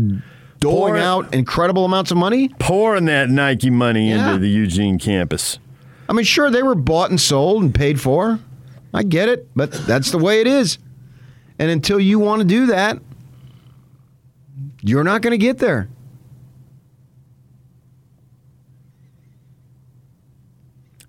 doling 0.59 0.93
Pour 0.93 0.97
out 0.97 1.33
incredible 1.33 1.85
amounts 1.85 2.11
of 2.11 2.17
money? 2.17 2.49
Pouring 2.59 3.05
that 3.05 3.29
Nike 3.29 3.69
money 3.69 4.09
Yeah. 4.09 4.27
into 4.33 4.39
the 4.39 4.49
Eugene 4.49 4.97
campus. 4.99 5.59
I 6.07 6.13
mean, 6.13 6.25
sure, 6.25 6.49
they 6.49 6.63
were 6.63 6.75
bought 6.75 7.09
and 7.11 7.19
sold 7.21 7.63
and 7.63 7.73
paid 7.73 8.01
for. 8.01 8.39
I 8.93 9.03
get 9.03 9.29
it, 9.29 9.47
but 9.55 9.71
that's 9.71 10.11
the 10.11 10.17
way 10.17 10.41
it 10.41 10.47
is. 10.47 10.79
And 11.59 11.69
until 11.69 11.99
you 11.99 12.19
want 12.19 12.41
to 12.41 12.47
do 12.47 12.65
that, 12.67 12.99
you're 14.81 15.03
not 15.03 15.21
going 15.21 15.31
to 15.31 15.37
get 15.37 15.59
there. 15.59 15.87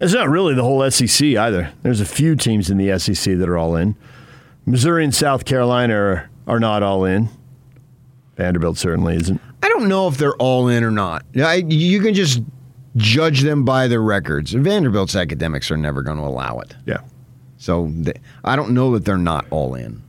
It's 0.01 0.15
not 0.15 0.29
really 0.31 0.55
the 0.55 0.63
whole 0.63 0.89
SEC 0.91 1.37
either. 1.37 1.73
There's 1.83 2.01
a 2.01 2.07
few 2.07 2.35
teams 2.35 2.71
in 2.71 2.79
the 2.79 2.99
SEC 2.99 3.37
that 3.37 3.49
are 3.49 3.59
all 3.59 3.77
in. 3.77 3.97
Missouri 4.65 5.05
and 5.05 5.15
South 5.15 5.45
Carolina 5.45 5.95
are, 5.95 6.30
are 6.47 6.61
not 6.61 6.83
all 6.83 7.05
in. 7.05 7.29
Vanderbilt 8.37 8.79
certainly 8.79 9.17
isn't. 9.17 9.41
I 9.63 9.69
don't 9.69 9.89
know 9.89 10.09
if 10.09 10.17
they're 10.17 10.37
all 10.37 10.69
in 10.69 10.83
or 10.83 10.91
not. 10.91 11.25
I, 11.37 11.57
you 11.67 12.01
can 12.01 12.15
just 12.15 12.41
judge 12.97 13.43
them 13.43 13.65
by 13.65 13.87
their 13.87 14.03
records. 14.03 14.53
Vanderbilt's 14.53 15.15
academics 15.15 15.71
are 15.71 15.77
never 15.77 16.03
going 16.03 16.17
to 16.17 16.25
allow 16.25 16.59
it. 16.61 16.75
Yeah. 16.87 17.01
So 17.59 17.91
they, 17.95 18.15
I 18.43 18.57
don't 18.57 18.73
know 18.73 18.93
that 18.95 19.05
they're 19.05 19.19
not 19.19 19.47
all 19.51 19.75
in. 19.75 20.03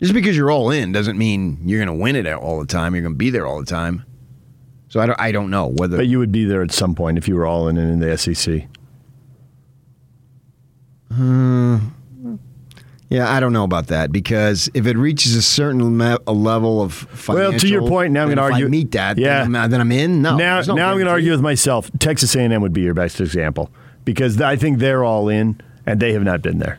Just 0.00 0.14
because 0.14 0.36
you're 0.36 0.50
all 0.50 0.72
in 0.72 0.90
doesn't 0.90 1.16
mean 1.16 1.58
you're 1.62 1.78
going 1.78 1.96
to 1.96 2.02
win 2.02 2.16
it 2.16 2.26
all 2.26 2.58
the 2.58 2.66
time. 2.66 2.94
You're 2.94 3.02
going 3.02 3.14
to 3.14 3.18
be 3.18 3.30
there 3.30 3.46
all 3.46 3.60
the 3.60 3.66
time. 3.66 4.04
So 4.88 5.00
I 5.00 5.06
don't, 5.06 5.20
I 5.20 5.30
don't 5.30 5.48
know 5.50 5.68
whether. 5.68 5.96
But 5.96 6.08
you 6.08 6.18
would 6.18 6.32
be 6.32 6.44
there 6.44 6.62
at 6.62 6.72
some 6.72 6.94
point 6.96 7.18
if 7.18 7.28
you 7.28 7.36
were 7.36 7.46
all 7.46 7.68
in 7.68 7.78
in 7.78 8.00
the 8.00 8.18
SEC. 8.18 8.64
Uh, 11.10 11.78
yeah, 13.12 13.30
I 13.30 13.40
don't 13.40 13.52
know 13.52 13.64
about 13.64 13.88
that 13.88 14.10
because 14.10 14.70
if 14.72 14.86
it 14.86 14.96
reaches 14.96 15.36
a 15.36 15.42
certain 15.42 15.96
me- 15.98 16.16
a 16.26 16.32
level 16.32 16.80
of 16.80 16.94
financial, 16.94 17.50
Well, 17.50 17.58
to 17.60 17.68
your 17.68 17.86
point, 17.86 18.12
now 18.12 18.22
I'm 18.22 18.28
gonna 18.30 18.46
if 18.46 18.52
argue- 18.52 18.66
I 18.66 18.70
meet 18.70 18.92
that, 18.92 19.18
Yeah. 19.18 19.42
then, 19.44 19.54
I'm, 19.54 19.70
then 19.70 19.80
I'm 19.82 19.92
in. 19.92 20.22
No, 20.22 20.36
now, 20.36 20.60
no 20.62 20.74
now 20.74 20.88
I'm 20.88 20.94
going 20.96 21.04
to 21.06 21.10
argue 21.12 21.30
with 21.32 21.42
myself. 21.42 21.90
Texas 21.98 22.34
A&M 22.34 22.62
would 22.62 22.72
be 22.72 22.80
your 22.80 22.94
best 22.94 23.20
example 23.20 23.70
because 24.06 24.40
I 24.40 24.56
think 24.56 24.78
they're 24.78 25.04
all 25.04 25.28
in 25.28 25.60
and 25.84 26.00
they 26.00 26.12
have 26.14 26.22
not 26.22 26.40
been 26.40 26.58
there. 26.58 26.78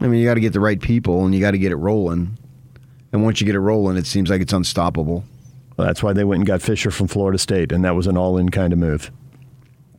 I 0.00 0.06
mean, 0.06 0.20
you 0.20 0.26
got 0.26 0.34
to 0.34 0.40
get 0.40 0.52
the 0.52 0.60
right 0.60 0.80
people 0.80 1.24
and 1.24 1.34
you 1.34 1.40
got 1.40 1.50
to 1.50 1.58
get 1.58 1.72
it 1.72 1.76
rolling. 1.76 2.38
And 3.12 3.24
once 3.24 3.40
you 3.40 3.46
get 3.46 3.56
it 3.56 3.60
rolling, 3.60 3.96
it 3.96 4.06
seems 4.06 4.30
like 4.30 4.40
it's 4.40 4.52
unstoppable. 4.52 5.24
Well, 5.76 5.86
that's 5.86 6.02
why 6.02 6.12
they 6.12 6.24
went 6.24 6.40
and 6.40 6.46
got 6.46 6.62
Fisher 6.62 6.90
from 6.90 7.06
Florida 7.08 7.38
State, 7.38 7.72
and 7.72 7.84
that 7.84 7.94
was 7.94 8.06
an 8.06 8.16
all-in 8.16 8.48
kind 8.50 8.72
of 8.72 8.78
move. 8.78 9.10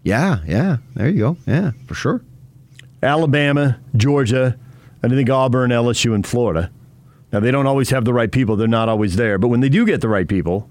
Yeah, 0.03 0.39
yeah. 0.45 0.77
There 0.95 1.09
you 1.09 1.17
go. 1.19 1.37
Yeah, 1.47 1.71
for 1.87 1.93
sure. 1.95 2.21
Alabama, 3.01 3.79
Georgia, 3.95 4.57
and 5.01 5.13
I 5.13 5.15
think 5.15 5.29
Auburn, 5.29 5.71
LSU, 5.71 6.13
and 6.13 6.25
Florida. 6.25 6.71
Now, 7.31 7.39
they 7.39 7.51
don't 7.51 7.67
always 7.67 7.89
have 7.91 8.05
the 8.05 8.13
right 8.13 8.31
people. 8.31 8.55
They're 8.55 8.67
not 8.67 8.89
always 8.89 9.15
there. 9.15 9.37
But 9.37 9.49
when 9.49 9.59
they 9.59 9.69
do 9.69 9.85
get 9.85 10.01
the 10.01 10.09
right 10.09 10.27
people, 10.27 10.69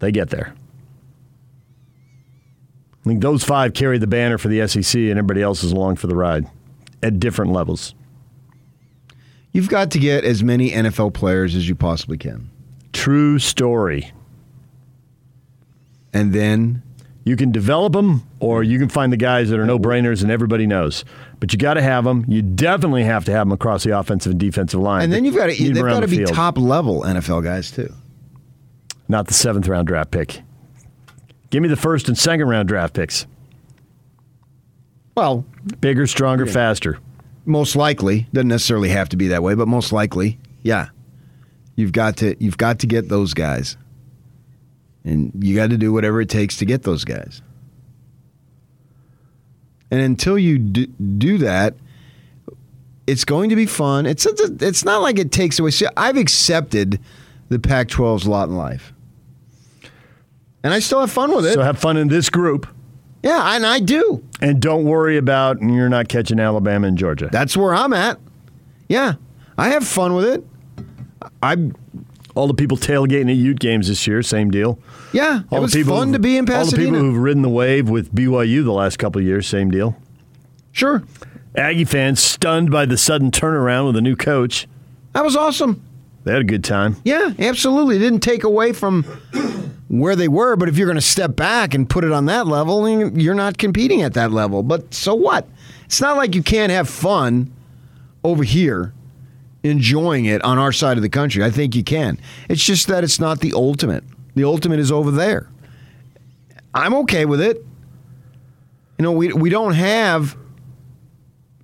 they 0.00 0.10
get 0.10 0.30
there. 0.30 0.54
I 3.04 3.08
think 3.08 3.20
those 3.20 3.44
five 3.44 3.74
carry 3.74 3.98
the 3.98 4.06
banner 4.06 4.38
for 4.38 4.48
the 4.48 4.66
SEC, 4.66 4.98
and 4.98 5.18
everybody 5.18 5.42
else 5.42 5.62
is 5.62 5.72
along 5.72 5.96
for 5.96 6.06
the 6.06 6.16
ride 6.16 6.46
at 7.02 7.20
different 7.20 7.52
levels. 7.52 7.94
You've 9.52 9.68
got 9.68 9.90
to 9.92 9.98
get 9.98 10.24
as 10.24 10.42
many 10.42 10.70
NFL 10.70 11.12
players 11.14 11.54
as 11.54 11.68
you 11.68 11.74
possibly 11.74 12.16
can. 12.16 12.50
True 12.92 13.38
story. 13.38 14.12
And 16.12 16.32
then 16.32 16.82
You 17.26 17.36
can 17.36 17.50
develop 17.52 17.94
them, 17.94 18.22
or 18.38 18.62
you 18.62 18.78
can 18.78 18.90
find 18.90 19.10
the 19.12 19.16
guys 19.16 19.48
that 19.48 19.58
are 19.58 19.64
no 19.64 19.78
brainers 19.78 20.22
and 20.22 20.30
everybody 20.30 20.66
knows. 20.66 21.04
But 21.40 21.52
you 21.54 21.58
got 21.58 21.74
to 21.74 21.82
have 21.82 22.04
them. 22.04 22.24
You 22.28 22.42
definitely 22.42 23.04
have 23.04 23.24
to 23.24 23.32
have 23.32 23.46
them 23.46 23.52
across 23.52 23.82
the 23.82 23.98
offensive 23.98 24.32
and 24.32 24.40
defensive 24.40 24.78
line. 24.80 25.04
and 25.04 25.12
then 25.12 25.24
you've 25.24 25.34
got 25.34 25.46
to 25.50 25.56
they've 25.72 25.74
got 25.82 26.00
to 26.00 26.06
the 26.06 26.10
be 26.10 26.16
field. 26.24 26.34
top 26.34 26.58
level 26.58 27.00
NFL 27.02 27.42
guys 27.42 27.70
too. 27.70 27.90
not 29.08 29.26
the 29.26 29.32
seventh 29.34 29.66
round 29.68 29.86
draft 29.86 30.10
pick. 30.10 30.42
Give 31.48 31.62
me 31.62 31.68
the 31.68 31.76
first 31.76 32.08
and 32.08 32.18
second 32.18 32.46
round 32.48 32.68
draft 32.68 32.92
picks. 32.94 33.26
Well, 35.16 35.44
Bigger, 35.80 36.06
stronger, 36.06 36.44
faster. 36.44 36.98
most 37.46 37.76
likely 37.76 38.26
doesn't 38.32 38.48
necessarily 38.48 38.88
have 38.90 39.08
to 39.10 39.16
be 39.16 39.28
that 39.28 39.42
way, 39.42 39.54
but 39.54 39.66
most 39.68 39.92
likely, 39.92 40.38
yeah. 40.62 40.88
You've 41.76 41.92
got 41.92 42.18
to 42.18 42.36
you've 42.38 42.58
got 42.58 42.80
to 42.80 42.86
get 42.86 43.08
those 43.08 43.32
guys. 43.34 43.76
And 45.04 45.32
you 45.38 45.54
got 45.54 45.70
to 45.70 45.76
do 45.76 45.92
whatever 45.92 46.20
it 46.20 46.28
takes 46.28 46.56
to 46.58 46.64
get 46.64 46.82
those 46.82 47.04
guys. 47.04 47.42
And 49.90 50.00
until 50.00 50.38
you 50.38 50.58
do, 50.58 50.86
do 50.86 51.38
that, 51.38 51.74
it's 53.06 53.24
going 53.24 53.50
to 53.50 53.56
be 53.56 53.66
fun. 53.66 54.06
It's 54.06 54.26
it's, 54.26 54.40
it's 54.62 54.84
not 54.84 55.02
like 55.02 55.18
it 55.18 55.30
takes 55.30 55.58
away. 55.58 55.70
See, 55.70 55.86
I've 55.96 56.16
accepted 56.16 57.00
the 57.48 57.58
Pac-12's 57.58 58.26
lot 58.26 58.48
in 58.48 58.56
life, 58.56 58.92
and 60.62 60.72
I 60.72 60.78
still 60.78 61.00
have 61.00 61.12
fun 61.12 61.34
with 61.34 61.46
it. 61.46 61.54
So 61.54 61.62
have 61.62 61.78
fun 61.78 61.96
in 61.96 62.08
this 62.08 62.30
group, 62.30 62.66
yeah, 63.22 63.54
and 63.54 63.66
I 63.66 63.78
do. 63.78 64.24
and 64.40 64.60
don't 64.60 64.84
worry 64.84 65.16
about 65.16 65.60
you're 65.60 65.88
not 65.90 66.08
catching 66.08 66.40
Alabama 66.40 66.88
and 66.88 66.98
Georgia. 66.98 67.28
That's 67.30 67.56
where 67.56 67.74
I'm 67.74 67.92
at. 67.92 68.18
Yeah, 68.88 69.14
I 69.58 69.68
have 69.68 69.86
fun 69.86 70.14
with 70.14 70.24
it. 70.24 70.44
I 71.42 71.56
all 72.34 72.46
the 72.46 72.54
people 72.54 72.76
tailgating 72.76 73.30
at 73.30 73.36
Ute 73.36 73.58
games 73.60 73.88
this 73.88 74.06
year, 74.06 74.22
same 74.22 74.50
deal. 74.50 74.78
yeah, 75.12 75.42
All 75.50 75.58
it 75.58 75.62
was 75.62 75.72
the 75.72 75.80
people 75.80 75.96
fun 75.96 76.12
to 76.12 76.18
be 76.18 76.36
in 76.36 76.46
Pasadena. 76.46 76.64
All 76.64 76.70
the 76.70 76.76
people 76.98 77.12
who've 77.12 77.22
ridden 77.22 77.42
the 77.42 77.48
wave 77.48 77.88
with 77.88 78.12
BYU 78.14 78.64
the 78.64 78.72
last 78.72 78.98
couple 78.98 79.20
of 79.20 79.26
years, 79.26 79.46
same 79.46 79.70
deal. 79.70 79.96
sure, 80.72 81.02
Aggie 81.56 81.84
fans 81.84 82.20
stunned 82.20 82.70
by 82.70 82.84
the 82.86 82.96
sudden 82.96 83.30
turnaround 83.30 83.86
with 83.86 83.96
a 83.96 84.00
new 84.02 84.16
coach. 84.16 84.66
that 85.12 85.24
was 85.24 85.36
awesome. 85.36 85.80
They 86.24 86.32
had 86.32 86.40
a 86.40 86.44
good 86.44 86.64
time. 86.64 86.96
Yeah, 87.04 87.34
absolutely. 87.38 87.96
It 87.96 88.00
didn't 88.00 88.20
take 88.20 88.44
away 88.44 88.72
from 88.72 89.02
where 89.88 90.16
they 90.16 90.26
were, 90.26 90.56
but 90.56 90.68
if 90.70 90.78
you're 90.78 90.86
going 90.86 90.96
to 90.96 91.00
step 91.02 91.36
back 91.36 91.74
and 91.74 91.88
put 91.88 92.02
it 92.02 92.10
on 92.12 92.24
that 92.26 92.46
level, 92.46 92.88
you're 93.16 93.34
not 93.34 93.58
competing 93.58 94.00
at 94.02 94.14
that 94.14 94.32
level. 94.32 94.62
But 94.62 94.94
so 94.94 95.14
what? 95.14 95.46
It's 95.84 96.00
not 96.00 96.16
like 96.16 96.34
you 96.34 96.42
can't 96.42 96.72
have 96.72 96.88
fun 96.88 97.52
over 98.24 98.42
here 98.42 98.94
enjoying 99.64 100.26
it 100.26 100.42
on 100.44 100.58
our 100.58 100.70
side 100.70 100.96
of 100.96 101.02
the 101.02 101.08
country. 101.08 101.42
I 101.42 101.50
think 101.50 101.74
you 101.74 101.82
can. 101.82 102.20
It's 102.48 102.62
just 102.62 102.86
that 102.86 103.02
it's 103.02 103.18
not 103.18 103.40
the 103.40 103.54
ultimate. 103.54 104.04
The 104.34 104.44
ultimate 104.44 104.78
is 104.78 104.92
over 104.92 105.10
there. 105.10 105.48
I'm 106.74 106.94
okay 106.94 107.24
with 107.24 107.40
it. 107.40 107.64
You 108.98 109.02
know, 109.02 109.12
we 109.12 109.32
we 109.32 109.50
don't 109.50 109.74
have 109.74 110.36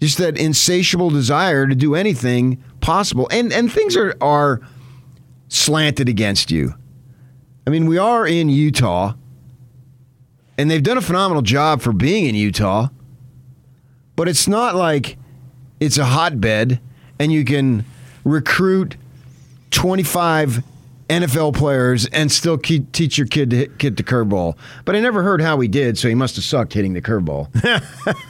just 0.00 0.19
that 0.19 0.38
insatiable 0.38 1.11
desire 1.11 1.66
to 1.66 1.75
do 1.75 1.95
anything 1.95 2.62
possible. 2.80 3.28
And 3.30 3.52
and 3.52 3.71
things 3.71 3.97
are 3.97 4.16
are 4.21 4.61
slanted 5.49 6.09
against 6.09 6.50
you. 6.50 6.75
I 7.66 7.71
mean, 7.71 7.87
we 7.87 7.99
are 7.99 8.26
in 8.26 8.49
Utah, 8.49 9.14
and 10.57 10.71
they've 10.71 10.83
done 10.83 10.97
a 10.97 11.02
phenomenal 11.02 11.42
job 11.42 11.83
for 11.83 11.92
being 11.92 12.26
in 12.26 12.35
Utah, 12.35 12.88
but 14.16 14.26
it's 14.26 14.49
not 14.49 14.75
like 14.75 15.19
it's 15.78 15.99
a 15.99 16.04
hotbed 16.07 16.80
and 17.21 17.31
you 17.31 17.45
can 17.45 17.85
recruit 18.25 18.97
25 19.71 20.65
NFL 21.09 21.55
players 21.55 22.07
and 22.07 22.33
still 22.33 22.57
keep, 22.57 22.91
teach 22.93 23.19
your 23.19 23.27
kid 23.27 23.50
to 23.50 23.57
hit, 23.57 23.83
hit 23.83 23.97
the 23.97 24.03
curveball. 24.03 24.57
But 24.85 24.97
I 24.97 25.00
never 25.00 25.23
heard 25.23 25.43
how 25.43 25.61
he 25.61 25.69
did, 25.69 25.99
so 25.99 26.09
he 26.09 26.15
must 26.15 26.37
have 26.37 26.45
sucked 26.45 26.73
hitting 26.73 26.95
the 26.95 27.03
curveball. 27.03 27.49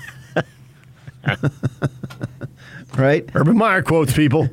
right? 2.98 3.28
Urban 3.34 3.56
Meyer 3.56 3.82
quotes 3.82 4.12
people. 4.12 4.48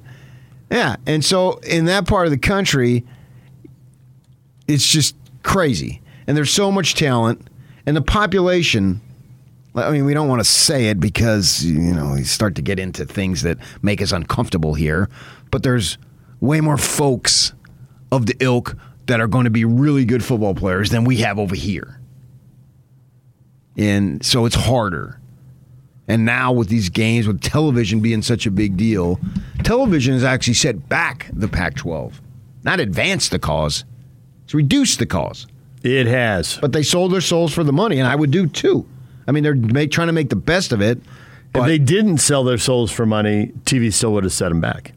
Yeah, 0.69 0.97
and 1.07 1.25
so 1.25 1.57
in 1.59 1.85
that 1.85 2.07
part 2.07 2.27
of 2.27 2.31
the 2.31 2.37
country, 2.37 3.05
it's 4.67 4.85
just 4.87 5.15
crazy, 5.41 6.01
and 6.27 6.37
there's 6.37 6.51
so 6.51 6.71
much 6.71 6.93
talent, 6.93 7.49
And 7.85 7.95
the 7.95 8.01
population, 8.01 9.01
I 9.85 9.91
mean, 9.91 10.05
we 10.05 10.13
don't 10.13 10.27
want 10.27 10.39
to 10.39 10.45
say 10.45 10.89
it 10.89 10.99
because, 10.99 11.63
you 11.63 11.93
know, 11.93 12.13
we 12.13 12.23
start 12.23 12.55
to 12.55 12.61
get 12.61 12.79
into 12.79 13.05
things 13.05 13.43
that 13.43 13.57
make 13.81 14.01
us 14.01 14.11
uncomfortable 14.11 14.73
here, 14.73 15.09
but 15.51 15.63
there's 15.63 15.97
way 16.39 16.61
more 16.61 16.77
folks 16.77 17.53
of 18.11 18.25
the 18.25 18.35
ilk 18.39 18.75
that 19.07 19.19
are 19.19 19.27
going 19.27 19.45
to 19.45 19.49
be 19.49 19.65
really 19.65 20.05
good 20.05 20.23
football 20.23 20.53
players 20.53 20.89
than 20.89 21.03
we 21.03 21.17
have 21.17 21.39
over 21.39 21.55
here. 21.55 21.99
And 23.77 24.25
so 24.25 24.45
it's 24.45 24.55
harder. 24.55 25.19
And 26.07 26.25
now 26.25 26.51
with 26.51 26.69
these 26.69 26.89
games, 26.89 27.27
with 27.27 27.41
television 27.41 27.99
being 27.99 28.21
such 28.21 28.45
a 28.45 28.51
big 28.51 28.77
deal, 28.77 29.19
television 29.63 30.13
has 30.13 30.23
actually 30.23 30.53
set 30.53 30.87
back 30.87 31.29
the 31.33 31.47
Pac 31.47 31.75
12, 31.75 32.21
not 32.63 32.79
advanced 32.79 33.31
the 33.31 33.39
cause, 33.39 33.83
it's 34.45 34.53
reduced 34.53 34.99
the 34.99 35.05
cause. 35.05 35.45
It 35.83 36.07
has. 36.07 36.57
But 36.57 36.71
they 36.71 36.83
sold 36.83 37.11
their 37.11 37.21
souls 37.21 37.53
for 37.53 37.63
the 37.63 37.73
money, 37.73 37.99
and 37.99 38.07
I 38.07 38.15
would 38.15 38.31
do 38.31 38.47
too. 38.47 38.87
I 39.27 39.31
mean, 39.31 39.43
they're 39.43 39.55
make, 39.55 39.91
trying 39.91 40.07
to 40.07 40.13
make 40.13 40.29
the 40.29 40.35
best 40.35 40.71
of 40.71 40.81
it. 40.81 40.99
If 41.53 41.65
they 41.65 41.79
didn't 41.79 42.19
sell 42.19 42.43
their 42.43 42.57
souls 42.57 42.91
for 42.91 43.05
money, 43.05 43.51
TV 43.65 43.91
still 43.91 44.13
would 44.13 44.23
have 44.23 44.33
set 44.33 44.49
them 44.49 44.61
back. 44.61 44.93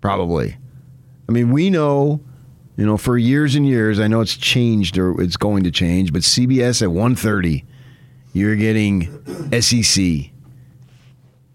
Probably. 0.00 0.56
I 1.28 1.32
mean, 1.32 1.50
we 1.50 1.70
know, 1.70 2.20
you 2.76 2.84
know, 2.84 2.96
for 2.96 3.16
years 3.16 3.54
and 3.54 3.66
years, 3.66 4.00
I 4.00 4.08
know 4.08 4.20
it's 4.20 4.36
changed 4.36 4.98
or 4.98 5.20
it's 5.20 5.36
going 5.36 5.64
to 5.64 5.70
change, 5.70 6.12
but 6.12 6.22
CBS 6.22 6.82
at 6.82 6.88
130, 6.88 7.64
you're 8.32 8.56
getting 8.56 9.02
SEC. 9.60 10.30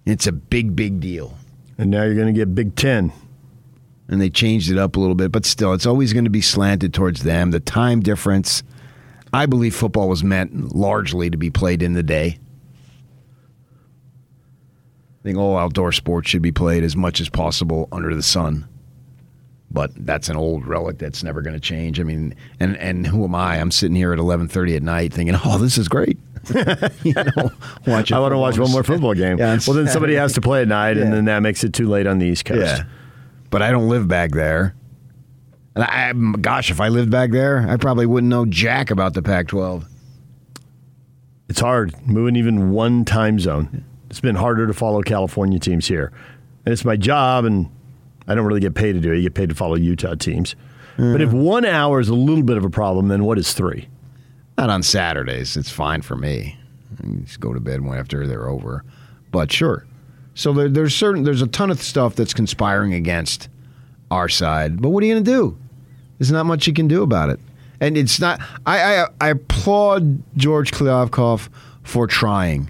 It's 0.06 0.28
a 0.28 0.32
big, 0.32 0.76
big 0.76 1.00
deal. 1.00 1.38
And 1.78 1.92
now 1.92 2.04
you're 2.04 2.16
going 2.16 2.28
to 2.28 2.34
get 2.34 2.56
Big 2.56 2.76
Ten. 2.76 3.12
And 4.08 4.20
they 4.20 4.30
changed 4.30 4.70
it 4.70 4.78
up 4.78 4.96
a 4.96 5.00
little 5.00 5.16
bit, 5.16 5.32
but 5.32 5.46
still, 5.46 5.74
it's 5.74 5.86
always 5.86 6.12
going 6.12 6.26
to 6.26 6.32
be 6.32 6.42
slanted 6.42 6.94
towards 6.94 7.24
them. 7.24 7.52
The 7.52 7.60
time 7.60 8.02
difference. 8.02 8.64
I 9.34 9.46
believe 9.46 9.76
football 9.76 10.10
was 10.10 10.24
meant 10.24 10.76
largely 10.76 11.30
to 11.30 11.38
be 11.38 11.50
played 11.50 11.82
in 11.82 11.94
the 11.94 12.04
day. 12.04 12.38
I 15.22 15.24
think 15.24 15.38
all 15.38 15.58
outdoor 15.58 15.92
sports 15.92 16.30
should 16.30 16.42
be 16.42 16.52
played 16.52 16.84
as 16.84 16.96
much 16.96 17.22
as 17.22 17.30
possible 17.30 17.88
under 17.92 18.16
the 18.16 18.24
sun. 18.24 18.68
But 19.70 19.92
that's 19.96 20.28
an 20.28 20.36
old 20.36 20.66
relic 20.66 20.98
that's 20.98 21.24
never 21.24 21.42
going 21.42 21.54
to 21.54 21.60
change. 21.60 22.00
I 22.00 22.04
mean, 22.04 22.36
and 22.60 22.76
and 22.78 23.08
who 23.08 23.24
am 23.24 23.36
I? 23.36 23.58
I'm 23.58 23.72
sitting 23.72 23.96
here 23.96 24.12
at 24.12 24.20
11:30 24.20 24.76
at 24.76 24.84
night 24.84 25.14
thinking, 25.14 25.38
"Oh, 25.46 25.58
this 25.60 25.78
is 25.78 25.88
great." 25.88 26.18
you 27.04 27.14
know, 27.14 27.52
watch 27.88 28.12
I 28.12 28.20
want 28.20 28.34
to 28.34 28.38
watch 28.38 28.58
one 28.58 28.72
more 28.72 28.84
football 28.84 29.14
game. 29.14 29.38
yeah, 29.38 29.60
well, 29.66 29.78
then 29.78 29.88
somebody 29.88 30.16
has 30.16 30.34
to 30.34 30.42
play 30.42 30.64
at 30.64 30.68
night, 30.68 30.98
yeah. 30.98 31.04
and 31.04 31.14
then 31.14 31.26
that 31.26 31.40
makes 31.40 31.64
it 31.64 31.72
too 31.72 31.88
late 31.88 32.08
on 32.08 32.20
the 32.20 32.26
East 32.26 32.44
Coast. 32.44 32.66
Yeah. 32.66 32.84
But 33.50 33.62
I 33.62 33.72
don't 33.72 33.88
live 33.88 34.08
back 34.08 34.32
there. 34.32 34.76
And 35.76 35.84
I, 35.84 36.10
um, 36.10 36.34
gosh, 36.42 36.70
if 36.70 36.82
I 36.82 36.90
lived 36.90 37.10
back 37.10 37.32
there, 37.32 37.66
I 37.70 37.78
probably 37.78 38.06
wouldn't 38.06 38.30
know 38.30 38.46
jack 38.46 38.92
about 38.92 39.14
the 39.14 39.22
Pac-12. 39.22 39.86
It's 41.50 41.60
hard 41.60 41.96
moving 42.08 42.36
even 42.36 42.72
one 42.72 43.06
time 43.06 43.40
zone. 43.40 43.86
It's 44.10 44.20
been 44.20 44.36
harder 44.36 44.68
to 44.68 44.74
follow 44.74 45.02
California 45.02 45.60
teams 45.60 45.88
here, 45.88 46.12
and 46.66 46.74
it's 46.74 46.84
my 46.84 46.98
job, 46.98 47.46
and 47.46 47.70
I 48.28 48.36
don't 48.36 48.46
really 48.46 48.60
get 48.60 48.76
paid 48.76 48.94
to 48.94 49.00
do 49.00 49.14
it. 49.14 49.18
You 49.18 49.24
get 49.24 49.34
paid 49.34 49.50
to 49.50 49.56
follow 49.56 49.76
Utah 49.76 50.16
teams. 50.16 50.56
But 50.98 51.22
if 51.22 51.32
one 51.34 51.66
hour 51.66 52.00
is 52.00 52.10
a 52.10 52.14
little 52.14 52.44
bit 52.44 52.58
of 52.58 52.66
a 52.66 52.70
problem, 52.70 53.08
then 53.08 53.24
what 53.24 53.40
is 53.40 53.54
three? 53.54 53.88
Not 54.58 54.70
on 54.70 54.84
Saturdays. 54.84 55.58
It's 55.58 55.72
fine 55.72 56.04
for 56.04 56.16
me. 56.16 56.60
Just 57.24 57.40
go 57.40 57.54
to 57.54 57.60
bed 57.60 57.82
after 57.88 58.28
they're 58.28 58.48
over. 58.48 58.84
But 59.32 59.52
sure. 59.52 59.88
So 60.36 60.54
there, 60.54 60.70
there's 60.70 60.96
certain 60.96 61.24
there's 61.24 61.42
a 61.42 61.48
ton 61.48 61.72
of 61.72 61.82
stuff 61.82 62.16
that's 62.16 62.34
conspiring 62.34 62.94
against 62.94 63.50
our 64.12 64.30
side. 64.30 64.82
But 64.82 64.90
what 64.90 65.04
are 65.04 65.08
you 65.08 65.16
going 65.16 65.24
to 65.24 65.32
do? 65.32 65.58
There's 66.20 66.32
not 66.32 66.46
much 66.46 66.68
you 66.68 66.74
can 66.74 66.88
do 66.88 67.02
about 67.02 67.30
it. 67.30 67.40
And 67.80 67.98
it's 67.98 68.20
not. 68.20 68.40
I 68.68 69.02
I, 69.02 69.08
I 69.20 69.30
applaud 69.30 70.22
George 70.38 70.72
Kliavkoff 70.72 71.50
for 71.82 72.06
trying. 72.06 72.70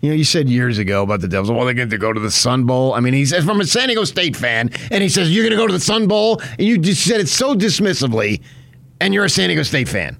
You 0.00 0.10
know, 0.10 0.16
you 0.16 0.24
said 0.24 0.48
years 0.48 0.78
ago 0.78 1.02
about 1.02 1.20
the 1.20 1.28
Devils. 1.28 1.50
Well, 1.50 1.64
they're 1.64 1.74
going 1.74 1.90
to 1.90 1.98
go 1.98 2.12
to 2.12 2.20
the 2.20 2.30
Sun 2.30 2.64
Bowl. 2.64 2.94
I 2.94 3.00
mean, 3.00 3.12
he's 3.12 3.34
from 3.44 3.60
a 3.60 3.66
San 3.66 3.88
Diego 3.88 4.04
State 4.04 4.36
fan, 4.36 4.70
and 4.90 5.02
he 5.02 5.08
says 5.08 5.34
you're 5.34 5.42
going 5.42 5.50
to 5.50 5.56
go 5.56 5.66
to 5.66 5.72
the 5.72 5.80
Sun 5.80 6.06
Bowl, 6.06 6.40
and 6.40 6.60
you 6.60 6.78
just 6.78 7.04
said 7.04 7.20
it 7.20 7.28
so 7.28 7.54
dismissively, 7.54 8.42
and 9.00 9.12
you're 9.12 9.24
a 9.24 9.30
San 9.30 9.48
Diego 9.48 9.62
State 9.62 9.88
fan. 9.88 10.18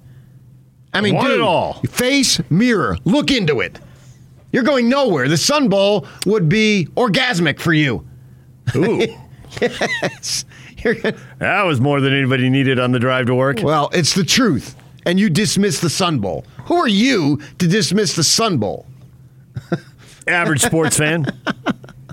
I 0.92 1.00
mean, 1.02 1.20
dude, 1.20 1.30
it 1.30 1.40
all. 1.40 1.75
Face 1.88 2.40
mirror, 2.50 2.99
look 3.04 3.30
into 3.30 3.60
it. 3.60 3.78
You're 4.52 4.64
going 4.64 4.88
nowhere. 4.88 5.28
The 5.28 5.36
Sun 5.36 5.69
Bowl 5.69 6.06
would 6.25 6.49
be 6.49 6.88
orgasmic 6.97 7.60
for 7.60 7.73
you. 7.73 8.06
Ooh. 8.75 9.06
yes. 9.60 10.45
that 11.38 11.62
was 11.64 11.80
more 11.80 12.00
than 12.00 12.12
anybody 12.12 12.49
needed 12.50 12.78
on 12.78 12.92
the 12.92 12.99
drive 12.99 13.26
to 13.26 13.34
work. 13.34 13.60
Well, 13.62 13.90
it's 13.92 14.14
the 14.14 14.25
truth. 14.25 14.76
And 15.04 15.19
you 15.21 15.30
dismiss 15.30 15.80
the 15.80 15.90
Sun 15.90 16.19
Bowl. 16.19 16.45
Who 16.64 16.76
are 16.76 16.88
you 16.88 17.40
to 17.58 17.66
dismiss 17.66 18.16
the 18.16 18.25
Sun 18.25 18.58
Bowl? 18.58 18.86
Average 20.28 20.62
sports 20.62 20.97
fan. 20.97 21.26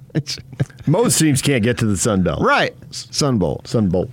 Most 0.88 1.18
teams 1.20 1.42
can't 1.42 1.64
get 1.64 1.78
to 1.80 1.86
the 1.86 1.98
Sun 1.98 2.24
Belt. 2.24 2.42
Right. 2.42 2.76
Sun 2.92 3.40
Bowl. 3.40 3.62
Sun 3.66 3.90
Bowl. 3.90 4.10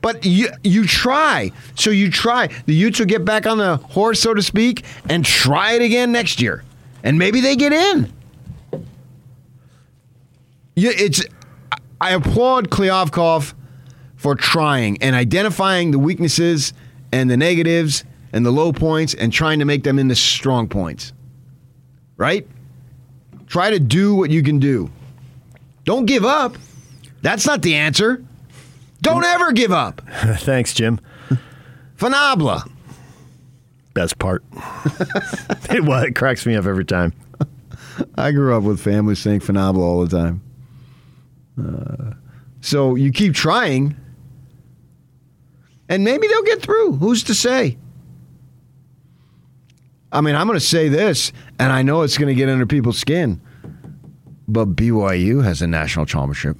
But 0.00 0.24
you 0.24 0.48
you 0.62 0.86
try. 0.86 1.50
So 1.74 1.90
you 1.90 2.10
try. 2.10 2.48
The 2.66 2.74
Utes 2.74 2.98
will 2.98 3.06
get 3.06 3.24
back 3.24 3.46
on 3.46 3.58
the 3.58 3.76
horse, 3.78 4.20
so 4.20 4.34
to 4.34 4.42
speak, 4.42 4.84
and 5.08 5.24
try 5.24 5.72
it 5.72 5.82
again 5.82 6.12
next 6.12 6.40
year. 6.40 6.62
And 7.02 7.18
maybe 7.18 7.40
they 7.40 7.56
get 7.56 7.72
in. 7.72 8.12
Yeah, 10.76 10.92
it's 10.94 11.24
I 12.00 12.12
applaud 12.12 12.70
Kliavkoff 12.70 13.54
for 14.16 14.34
trying 14.34 15.02
and 15.02 15.14
identifying 15.14 15.90
the 15.90 15.98
weaknesses 15.98 16.72
and 17.12 17.30
the 17.30 17.36
negatives 17.36 18.04
and 18.32 18.44
the 18.44 18.50
low 18.50 18.72
points 18.72 19.14
and 19.14 19.32
trying 19.32 19.60
to 19.60 19.64
make 19.64 19.84
them 19.84 19.98
into 19.98 20.14
strong 20.14 20.68
points. 20.68 21.12
Right? 22.16 22.46
Try 23.46 23.70
to 23.70 23.78
do 23.78 24.14
what 24.14 24.30
you 24.30 24.42
can 24.42 24.58
do. 24.58 24.90
Don't 25.84 26.06
give 26.06 26.24
up. 26.24 26.56
That's 27.22 27.46
not 27.46 27.62
the 27.62 27.74
answer. 27.74 28.24
Don't 29.02 29.24
ever 29.24 29.52
give 29.52 29.72
up. 29.72 30.02
Thanks, 30.38 30.74
Jim. 30.74 31.00
Fanabla. 31.96 32.68
Best 33.94 34.18
part. 34.18 34.44
it, 35.70 35.84
well, 35.84 36.02
it 36.02 36.14
cracks 36.14 36.44
me 36.44 36.56
up 36.56 36.66
every 36.66 36.84
time. 36.84 37.12
I 38.16 38.32
grew 38.32 38.56
up 38.56 38.62
with 38.64 38.80
families 38.80 39.20
saying 39.20 39.40
Fanabla 39.40 39.78
all 39.78 40.04
the 40.04 40.14
time. 40.14 40.42
Uh, 41.58 42.12
so 42.60 42.94
you 42.94 43.12
keep 43.12 43.34
trying, 43.34 43.96
and 45.88 46.04
maybe 46.04 46.26
they'll 46.26 46.42
get 46.42 46.62
through. 46.62 46.96
Who's 46.96 47.22
to 47.24 47.34
say? 47.34 47.78
I 50.12 50.20
mean, 50.20 50.34
I'm 50.34 50.46
going 50.46 50.58
to 50.58 50.64
say 50.64 50.88
this, 50.88 51.32
and 51.58 51.72
I 51.72 51.82
know 51.82 52.02
it's 52.02 52.18
going 52.18 52.28
to 52.28 52.34
get 52.34 52.48
under 52.48 52.66
people's 52.66 52.98
skin, 52.98 53.40
but 54.48 54.76
BYU 54.76 55.44
has 55.44 55.62
a 55.62 55.66
national 55.66 56.06
championship. 56.06 56.58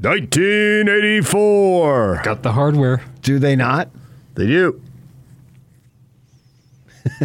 1984. 0.00 2.20
Got 2.24 2.42
the 2.42 2.52
hardware. 2.52 3.02
Do 3.22 3.38
they 3.38 3.56
not? 3.56 3.88
They 4.34 4.46
do. 4.46 4.80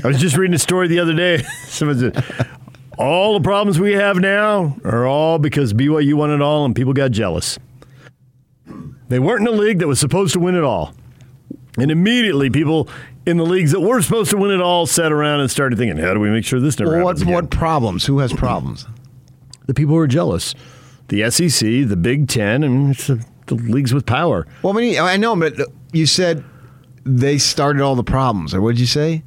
I 0.03 0.07
was 0.07 0.19
just 0.19 0.35
reading 0.37 0.53
a 0.53 0.59
story 0.59 0.87
the 0.87 0.99
other 0.99 1.13
day. 1.13 1.43
Someone 1.65 1.99
said, 1.99 2.23
all 2.99 3.33
the 3.33 3.43
problems 3.43 3.79
we 3.79 3.93
have 3.93 4.17
now 4.17 4.75
are 4.83 5.07
all 5.07 5.39
because 5.39 5.73
BYU 5.73 6.15
won 6.15 6.31
it 6.31 6.41
all 6.41 6.65
and 6.65 6.75
people 6.75 6.93
got 6.93 7.11
jealous. 7.11 7.57
They 9.07 9.19
weren't 9.19 9.47
in 9.47 9.47
a 9.47 9.57
league 9.57 9.79
that 9.79 9.87
was 9.87 9.99
supposed 9.99 10.33
to 10.33 10.39
win 10.39 10.53
it 10.53 10.63
all. 10.63 10.93
And 11.77 11.89
immediately 11.89 12.49
people 12.49 12.89
in 13.25 13.37
the 13.37 13.45
leagues 13.45 13.71
that 13.71 13.79
were 13.79 14.01
supposed 14.01 14.31
to 14.31 14.37
win 14.37 14.51
it 14.51 14.61
all 14.61 14.85
sat 14.85 15.11
around 15.11 15.39
and 15.39 15.49
started 15.49 15.79
thinking, 15.79 15.97
how 15.97 16.13
do 16.13 16.19
we 16.19 16.29
make 16.29 16.43
sure 16.43 16.59
this 16.59 16.77
never 16.77 16.97
well, 16.97 17.07
happens 17.07 17.25
what? 17.25 17.45
What 17.45 17.51
problems? 17.51 18.05
Who 18.05 18.19
has 18.19 18.33
problems? 18.33 18.85
The 19.65 19.73
people 19.73 19.95
who 19.95 20.01
are 20.01 20.07
jealous. 20.07 20.53
The 21.07 21.29
SEC, 21.31 21.87
the 21.87 21.97
Big 21.97 22.27
Ten, 22.27 22.63
and 22.63 22.95
the, 22.95 23.25
the 23.47 23.55
leagues 23.55 23.93
with 23.93 24.05
power. 24.05 24.45
Well, 24.61 24.77
I, 24.77 24.81
mean, 24.81 24.99
I 24.99 25.17
know, 25.17 25.35
but 25.35 25.53
you 25.93 26.05
said 26.05 26.43
they 27.05 27.37
started 27.37 27.81
all 27.81 27.95
the 27.95 28.03
problems. 28.03 28.53
Or 28.53 28.61
what 28.61 28.71
did 28.71 28.81
you 28.81 28.87
say? 28.87 29.23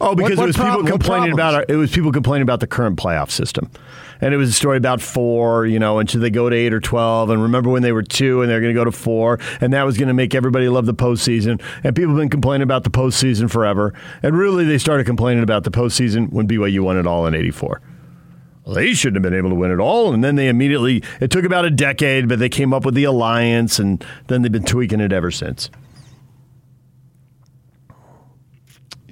Oh, 0.00 0.14
because 0.14 0.36
what, 0.36 0.38
what 0.38 0.44
it 0.44 0.46
was 0.46 0.56
people 0.56 0.84
complaining 0.84 1.32
about 1.32 1.54
our, 1.54 1.64
it 1.68 1.76
was 1.76 1.90
people 1.90 2.12
complaining 2.12 2.42
about 2.42 2.60
the 2.60 2.66
current 2.66 2.96
playoff 2.96 3.30
system, 3.30 3.70
and 4.20 4.32
it 4.32 4.36
was 4.36 4.48
a 4.48 4.52
story 4.52 4.76
about 4.76 5.00
four, 5.00 5.66
you 5.66 5.78
know, 5.78 5.98
and 5.98 6.08
should 6.08 6.20
they 6.20 6.30
go 6.30 6.48
to 6.48 6.54
eight 6.54 6.72
or 6.72 6.80
twelve? 6.80 7.30
And 7.30 7.42
remember 7.42 7.70
when 7.70 7.82
they 7.82 7.92
were 7.92 8.02
two 8.02 8.42
and 8.42 8.50
they're 8.50 8.60
going 8.60 8.72
to 8.72 8.78
go 8.78 8.84
to 8.84 8.92
four, 8.92 9.38
and 9.60 9.72
that 9.72 9.84
was 9.84 9.96
going 9.98 10.08
to 10.08 10.14
make 10.14 10.34
everybody 10.34 10.68
love 10.68 10.86
the 10.86 10.94
postseason. 10.94 11.60
And 11.82 11.96
people 11.96 12.12
have 12.12 12.18
been 12.18 12.28
complaining 12.28 12.62
about 12.62 12.84
the 12.84 12.90
postseason 12.90 13.50
forever, 13.50 13.92
and 14.22 14.38
really 14.38 14.64
they 14.64 14.78
started 14.78 15.06
complaining 15.06 15.42
about 15.42 15.64
the 15.64 15.70
postseason 15.70 16.32
when 16.32 16.46
BYU 16.46 16.80
won 16.80 16.96
it 16.96 17.06
all 17.06 17.26
in 17.26 17.34
'84. 17.34 17.80
Well, 18.64 18.76
they 18.76 18.94
shouldn't 18.94 19.16
have 19.16 19.30
been 19.30 19.38
able 19.38 19.50
to 19.50 19.56
win 19.56 19.70
it 19.70 19.80
all, 19.80 20.14
and 20.14 20.22
then 20.22 20.36
they 20.36 20.48
immediately. 20.48 21.02
It 21.20 21.30
took 21.30 21.44
about 21.44 21.64
a 21.64 21.70
decade, 21.70 22.28
but 22.28 22.38
they 22.38 22.48
came 22.48 22.72
up 22.72 22.84
with 22.84 22.94
the 22.94 23.04
alliance, 23.04 23.78
and 23.78 24.04
then 24.28 24.42
they've 24.42 24.52
been 24.52 24.64
tweaking 24.64 25.00
it 25.00 25.12
ever 25.12 25.30
since. 25.30 25.68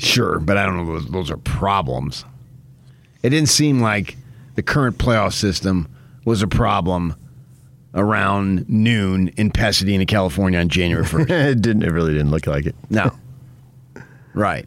Sure, 0.03 0.41
but 0.41 0.57
I 0.57 0.67
don't 0.67 0.77
know 0.77 0.99
those, 0.99 1.07
those 1.09 1.31
are 1.31 1.37
problems. 1.37 2.25
It 3.23 3.31
didn't 3.31 3.51
seem 3.51 3.81
like 3.81 4.17
the 4.57 4.63
current 4.63 4.99
playoff 4.99 5.33
system 5.33 5.89
was 6.25 6.43
a 6.43 6.49
problem 6.49 7.15
around 7.95 8.69
noon 8.69 9.29
in 9.37 9.53
Pasadena, 9.53 10.05
California 10.05 10.59
on 10.59 10.69
January 10.69 11.05
1st. 11.05 11.31
it 11.51 11.63
didn't 11.63 11.85
it 11.85 11.93
really 11.93 12.13
didn't 12.13 12.33
look 12.33 12.49
like 12.49 12.67
it. 12.67 12.75
No. 12.91 13.13
right. 14.35 14.67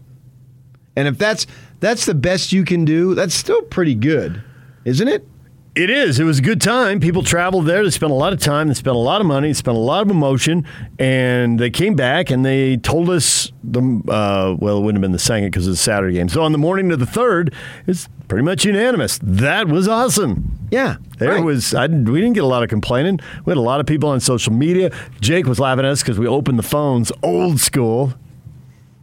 And 0.96 1.08
if 1.08 1.18
that's 1.18 1.48
that's 1.82 2.06
the 2.06 2.16
best 2.16 2.54
you 2.54 2.64
can 2.64 2.86
do, 2.86 3.14
that's 3.14 3.36
still 3.36 3.62
pretty 3.64 3.96
good, 3.96 4.42
isn't 4.86 5.08
it? 5.08 5.28
It 5.76 5.90
is. 5.90 6.22
It 6.22 6.24
was 6.24 6.40
a 6.40 6.42
good 6.42 6.62
time. 6.62 7.02
People 7.02 7.22
traveled 7.22 7.66
there. 7.66 7.84
They 7.84 7.90
spent 7.90 8.10
a 8.14 8.16
lot 8.16 8.32
of 8.32 8.40
time. 8.40 8.70
They 8.70 8.74
spent 8.74 8.96
a 8.96 9.00
lot 9.00 9.20
of 9.20 9.28
money. 9.28 9.50
They 9.50 9.54
spent 9.54 9.76
a 9.76 9.80
lot 9.80 10.04
of 10.04 10.10
emotion. 10.10 10.66
And 11.00 11.60
they 11.60 11.70
came 11.70 11.96
back 11.96 12.30
and 12.32 12.46
they 12.46 12.78
told 12.78 13.10
us 13.10 13.52
the 13.62 13.82
uh, 14.08 14.56
well, 14.58 14.78
it 14.78 14.82
wouldn't 14.82 14.96
have 14.96 15.02
been 15.02 15.12
the 15.12 15.20
second 15.20 15.48
because 15.48 15.68
it 15.68 15.72
was 15.72 15.80
a 15.80 15.84
Saturday 15.84 16.14
game. 16.14 16.30
So 16.30 16.44
on 16.44 16.54
the 16.54 16.58
morning 16.58 16.94
of 16.94 17.00
the 17.00 17.06
third, 17.06 17.54
it's 17.88 18.08
pretty 18.30 18.46
much 18.46 18.64
unanimous. 18.64 19.20
That 19.22 19.68
was 19.68 19.90
awesome. 19.90 20.50
Yeah, 20.72 20.96
There 21.18 21.34
right. 21.34 21.44
was. 21.44 21.74
I, 21.74 21.88
we 21.88 22.22
didn't 22.22 22.34
get 22.34 22.46
a 22.46 22.48
lot 22.48 22.64
of 22.64 22.70
complaining. 22.70 23.20
We 23.44 23.52
had 23.52 23.58
a 23.58 23.62
lot 23.62 23.82
of 23.82 23.86
people 23.86 24.08
on 24.08 24.22
social 24.22 24.54
media. 24.54 24.92
Jake 25.20 25.46
was 25.46 25.60
laughing 25.60 25.84
at 25.84 25.92
us 25.92 26.02
because 26.02 26.18
we 26.18 26.26
opened 26.26 26.58
the 26.58 26.64
phones 26.64 27.12
old 27.22 27.60
school. 27.60 28.14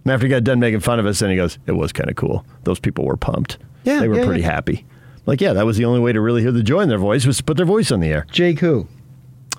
And 0.04 0.12
after 0.12 0.26
he 0.26 0.30
got 0.30 0.42
done 0.42 0.58
making 0.58 0.80
fun 0.80 0.98
of 0.98 1.04
us, 1.04 1.18
then 1.18 1.28
he 1.28 1.37
goes, 1.37 1.58
"It 1.66 1.72
was 1.72 1.92
kind 1.92 2.08
of 2.08 2.16
cool. 2.16 2.46
Those 2.64 2.80
people 2.80 3.04
were 3.04 3.18
pumped. 3.18 3.58
Yeah, 3.85 4.00
they 4.00 4.08
were 4.08 4.16
yeah, 4.16 4.24
pretty 4.24 4.40
yeah. 4.40 4.50
happy." 4.50 4.87
Like, 5.26 5.40
yeah, 5.40 5.52
that 5.52 5.64
was 5.66 5.76
the 5.76 5.85
only 5.85 6.00
way 6.00 6.12
to 6.12 6.20
really 6.20 6.42
hear 6.42 6.52
the 6.52 6.62
joy 6.62 6.80
in 6.80 6.88
their 6.88 6.98
voice 6.98 7.24
was 7.26 7.37
to 7.38 7.44
put 7.44 7.56
their 7.56 7.66
voice 7.66 7.90
on 7.92 8.00
the 8.00 8.08
air. 8.08 8.26
Jake 8.30 8.58
who? 8.61 8.88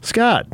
Scott, 0.02 0.48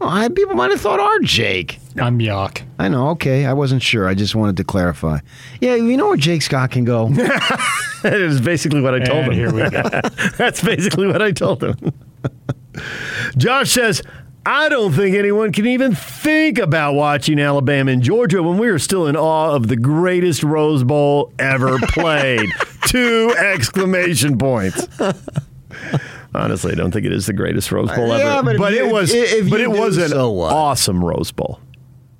Oh, 0.00 0.08
I, 0.08 0.28
people 0.28 0.56
might 0.56 0.72
have 0.72 0.80
thought 0.80 0.98
our 0.98 1.18
Jake. 1.20 1.78
I'm 1.96 2.18
Yock. 2.18 2.62
I 2.76 2.88
know. 2.88 3.10
Okay, 3.10 3.46
I 3.46 3.52
wasn't 3.52 3.82
sure. 3.82 4.08
I 4.08 4.14
just 4.14 4.34
wanted 4.34 4.56
to 4.56 4.64
clarify. 4.64 5.20
Yeah, 5.60 5.76
you 5.76 5.96
know 5.96 6.08
where 6.08 6.16
Jake 6.16 6.42
Scott 6.42 6.72
can 6.72 6.84
go. 6.84 7.08
that 7.12 8.14
is 8.14 8.40
basically 8.40 8.80
what 8.80 8.94
I 8.94 8.98
told 8.98 9.26
And 9.26 9.32
him. 9.32 9.38
here 9.38 9.52
we 9.54 9.70
go. 9.70 9.82
That's 10.38 10.60
basically 10.60 11.06
what 11.06 11.22
I 11.22 11.30
told 11.30 11.62
him. 11.62 11.76
Josh 13.36 13.70
says, 13.70 14.02
I 14.44 14.68
don't 14.68 14.92
think 14.92 15.14
anyone 15.14 15.52
can 15.52 15.66
even 15.66 15.94
think 15.94 16.58
about 16.58 16.94
watching 16.94 17.38
Alabama 17.38 17.92
and 17.92 18.02
Georgia 18.02 18.42
when 18.42 18.58
we 18.58 18.66
are 18.68 18.80
still 18.80 19.06
in 19.06 19.14
awe 19.16 19.52
of 19.54 19.68
the 19.68 19.76
greatest 19.76 20.42
Rose 20.42 20.82
Bowl 20.82 21.32
ever 21.38 21.78
played. 21.78 22.50
Two 22.86 23.34
exclamation 23.38 24.38
points. 24.38 24.86
Honestly, 26.34 26.72
I 26.72 26.74
don't 26.74 26.90
think 26.90 27.04
it 27.04 27.12
is 27.12 27.26
the 27.26 27.32
greatest 27.32 27.70
Rose 27.70 27.90
Bowl 27.90 28.08
Yeah, 28.08 28.38
ever. 28.38 28.56
but 28.56 28.72
if 28.72 28.80
it 28.80 28.92
was 28.92 29.12
if 29.12 29.50
but 29.50 29.60
it 29.60 29.70
was 29.70 29.98
an 29.98 30.08
so 30.10 30.40
awesome 30.40 31.04
Rose 31.04 31.30
Bowl. 31.30 31.60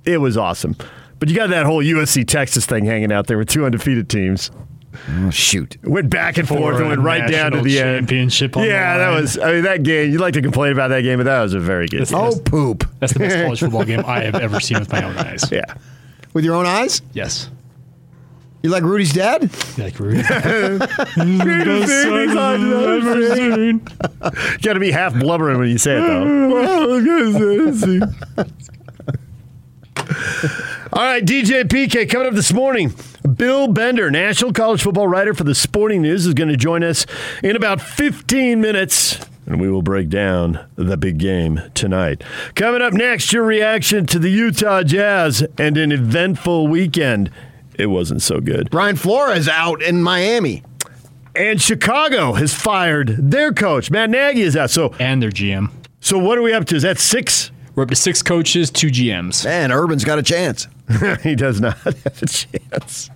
It 0.05 0.19
was 0.19 0.37
awesome. 0.37 0.77
But 1.19 1.29
you 1.29 1.37
got 1.37 1.51
that 1.51 1.65
whole 1.67 1.83
USC 1.83 2.27
Texas 2.27 2.67
thing 2.67 2.85
hanging 2.85 3.13
out 3.13 3.27
there 3.27 3.39
with 3.39 3.49
two 3.49 3.65
undefeated 3.65 4.09
teams 4.09 4.51
oh, 5.09 5.31
shoot. 5.31 5.77
went 5.85 6.11
back 6.11 6.37
and 6.37 6.47
forth 6.47 6.79
and 6.79 6.89
went 6.89 7.01
right 7.01 7.31
down 7.31 7.53
to 7.53 7.63
the 7.63 7.77
championship 7.77 8.57
on 8.57 8.65
the 8.65 8.69
yeah, 8.69 8.99
that 8.99 9.11
was. 9.11 9.39
I 9.39 9.53
mean, 9.53 9.63
that 9.63 9.83
game. 9.83 10.11
You'd 10.11 10.21
like 10.21 10.35
to 10.35 10.43
complain 10.43 10.73
about 10.73 10.89
that 10.89 11.03
game, 11.03 11.19
but 11.19 11.25
that 11.25 11.41
was 11.41 11.55
a 11.55 11.61
very 11.61 11.87
good. 11.87 12.01
That's- 12.01 12.11
game. 12.35 12.41
Oh, 12.41 12.51
poop. 12.51 12.85
That's 12.99 13.13
the 13.13 13.21
best 13.21 13.37
college 13.37 13.61
football 13.61 13.85
game 13.87 14.03
I 14.05 14.25
have 14.25 14.35
ever 14.35 14.61
seen 14.61 14.79
with 14.81 14.91
my 14.93 15.05
own 15.05 15.17
eyes. 15.17 15.51
Yeah, 15.51 15.65
With 16.35 16.45
your 16.45 16.57
own 16.57 16.67
eyes? 16.67 17.01
Yes. 17.13 17.49
You 18.63 18.71
like 18.71 18.85
Rudy's 18.85 19.13
dad? 19.13 19.51
You 19.77 19.85
Like 19.85 19.99
Rudy. 19.99 20.19
you 20.23 20.25
got 24.59 24.75
to 24.75 24.81
be 24.81 24.93
half 24.93 25.15
blubbering 25.15 25.59
when 25.59 25.69
you 25.69 25.79
say 25.79 25.99
it, 25.99 26.01
though. 26.01 26.49
All 30.93 31.03
right, 31.03 31.25
DJ 31.25 31.65
PK 31.65 32.09
coming 32.09 32.29
up 32.29 32.35
this 32.35 32.53
morning. 32.53 32.95
Bill 33.35 33.67
Bender, 33.67 34.11
National 34.11 34.53
College 34.53 34.83
Football 34.83 35.09
writer 35.09 35.35
for 35.35 35.45
the 35.45 35.55
Sporting 35.55 36.03
News, 36.03 36.27
is 36.27 36.35
going 36.35 36.51
to 36.51 36.57
join 36.57 36.85
us 36.85 37.07
in 37.43 37.57
about 37.57 37.81
15 37.81 38.61
minutes. 38.61 39.19
And 39.47 39.61
we 39.61 39.71
will 39.71 39.83
break 39.83 40.09
down 40.09 40.65
the 40.77 40.97
big 40.97 41.19
game 41.19 41.61
tonight. 41.75 42.23
Coming 42.55 42.83
up 42.83 42.93
next, 42.93 43.33
your 43.33 43.43
reaction 43.43 44.07
to 44.07 44.21
the 44.21 44.31
Utah 44.31 44.83
Jazz 44.83 45.45
and 45.59 45.77
an 45.77 45.91
eventful 45.91 46.69
weekend. 46.69 47.31
It 47.79 47.87
wasn't 47.87 48.23
so 48.23 48.41
good. 48.41 48.71
Brian 48.71 48.97
Flores 48.97 49.49
out 49.49 49.83
in 49.83 50.03
Miami. 50.03 50.63
And 51.35 51.61
Chicago 51.61 52.35
has 52.35 52.53
fired 52.55 53.17
their 53.19 53.53
coach. 53.53 53.91
Matt 53.91 54.11
Nagy 54.11 54.43
is 54.43 54.57
out. 54.57 54.71
So, 54.71 54.95
and 54.99 55.23
their 55.23 55.31
GM. 55.31 55.71
so 56.01 56.19
what 56.19 56.37
are 56.37 56.43
we 56.43 56.53
up 56.53 56.67
to? 56.67 56.77
Is 56.77 56.83
that 56.83 56.99
six? 56.99 57.51
We're 57.75 57.85
up 57.85 57.89
to 57.89 57.97
six 57.97 58.23
coaches, 58.23 58.71
two 58.71 58.89
GMs. 58.89 59.45
Man, 59.47 59.73
Urban's 59.73 60.05
got 60.05 60.19
a 60.19 60.23
chance. 60.23 60.69
he 61.23 61.35
does 61.35 61.59
not 61.61 61.79
have 61.79 62.23
a 62.23 62.27
chance. 62.27 63.11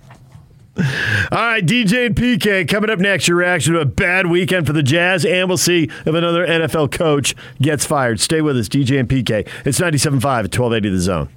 All 0.79 0.83
right, 1.31 1.65
DJ 1.65 2.07
and 2.07 2.15
PK 2.15 2.67
coming 2.67 2.89
up 2.89 2.99
next. 2.99 3.27
Your 3.27 3.37
reaction 3.37 3.73
to 3.73 3.79
a 3.81 3.85
bad 3.85 4.27
weekend 4.27 4.67
for 4.67 4.73
the 4.73 4.83
Jazz, 4.83 5.25
and 5.25 5.47
we'll 5.47 5.57
see 5.57 5.83
if 5.83 6.07
another 6.07 6.45
NFL 6.45 6.91
coach 6.91 7.35
gets 7.61 7.85
fired. 7.85 8.19
Stay 8.19 8.41
with 8.41 8.57
us, 8.57 8.67
DJ 8.69 8.99
and 8.99 9.09
PK. 9.09 9.47
It's 9.65 9.79
97.5 9.79 10.15
at 10.15 10.23
1280 10.23 10.89
The 10.89 10.99
Zone. 10.99 11.29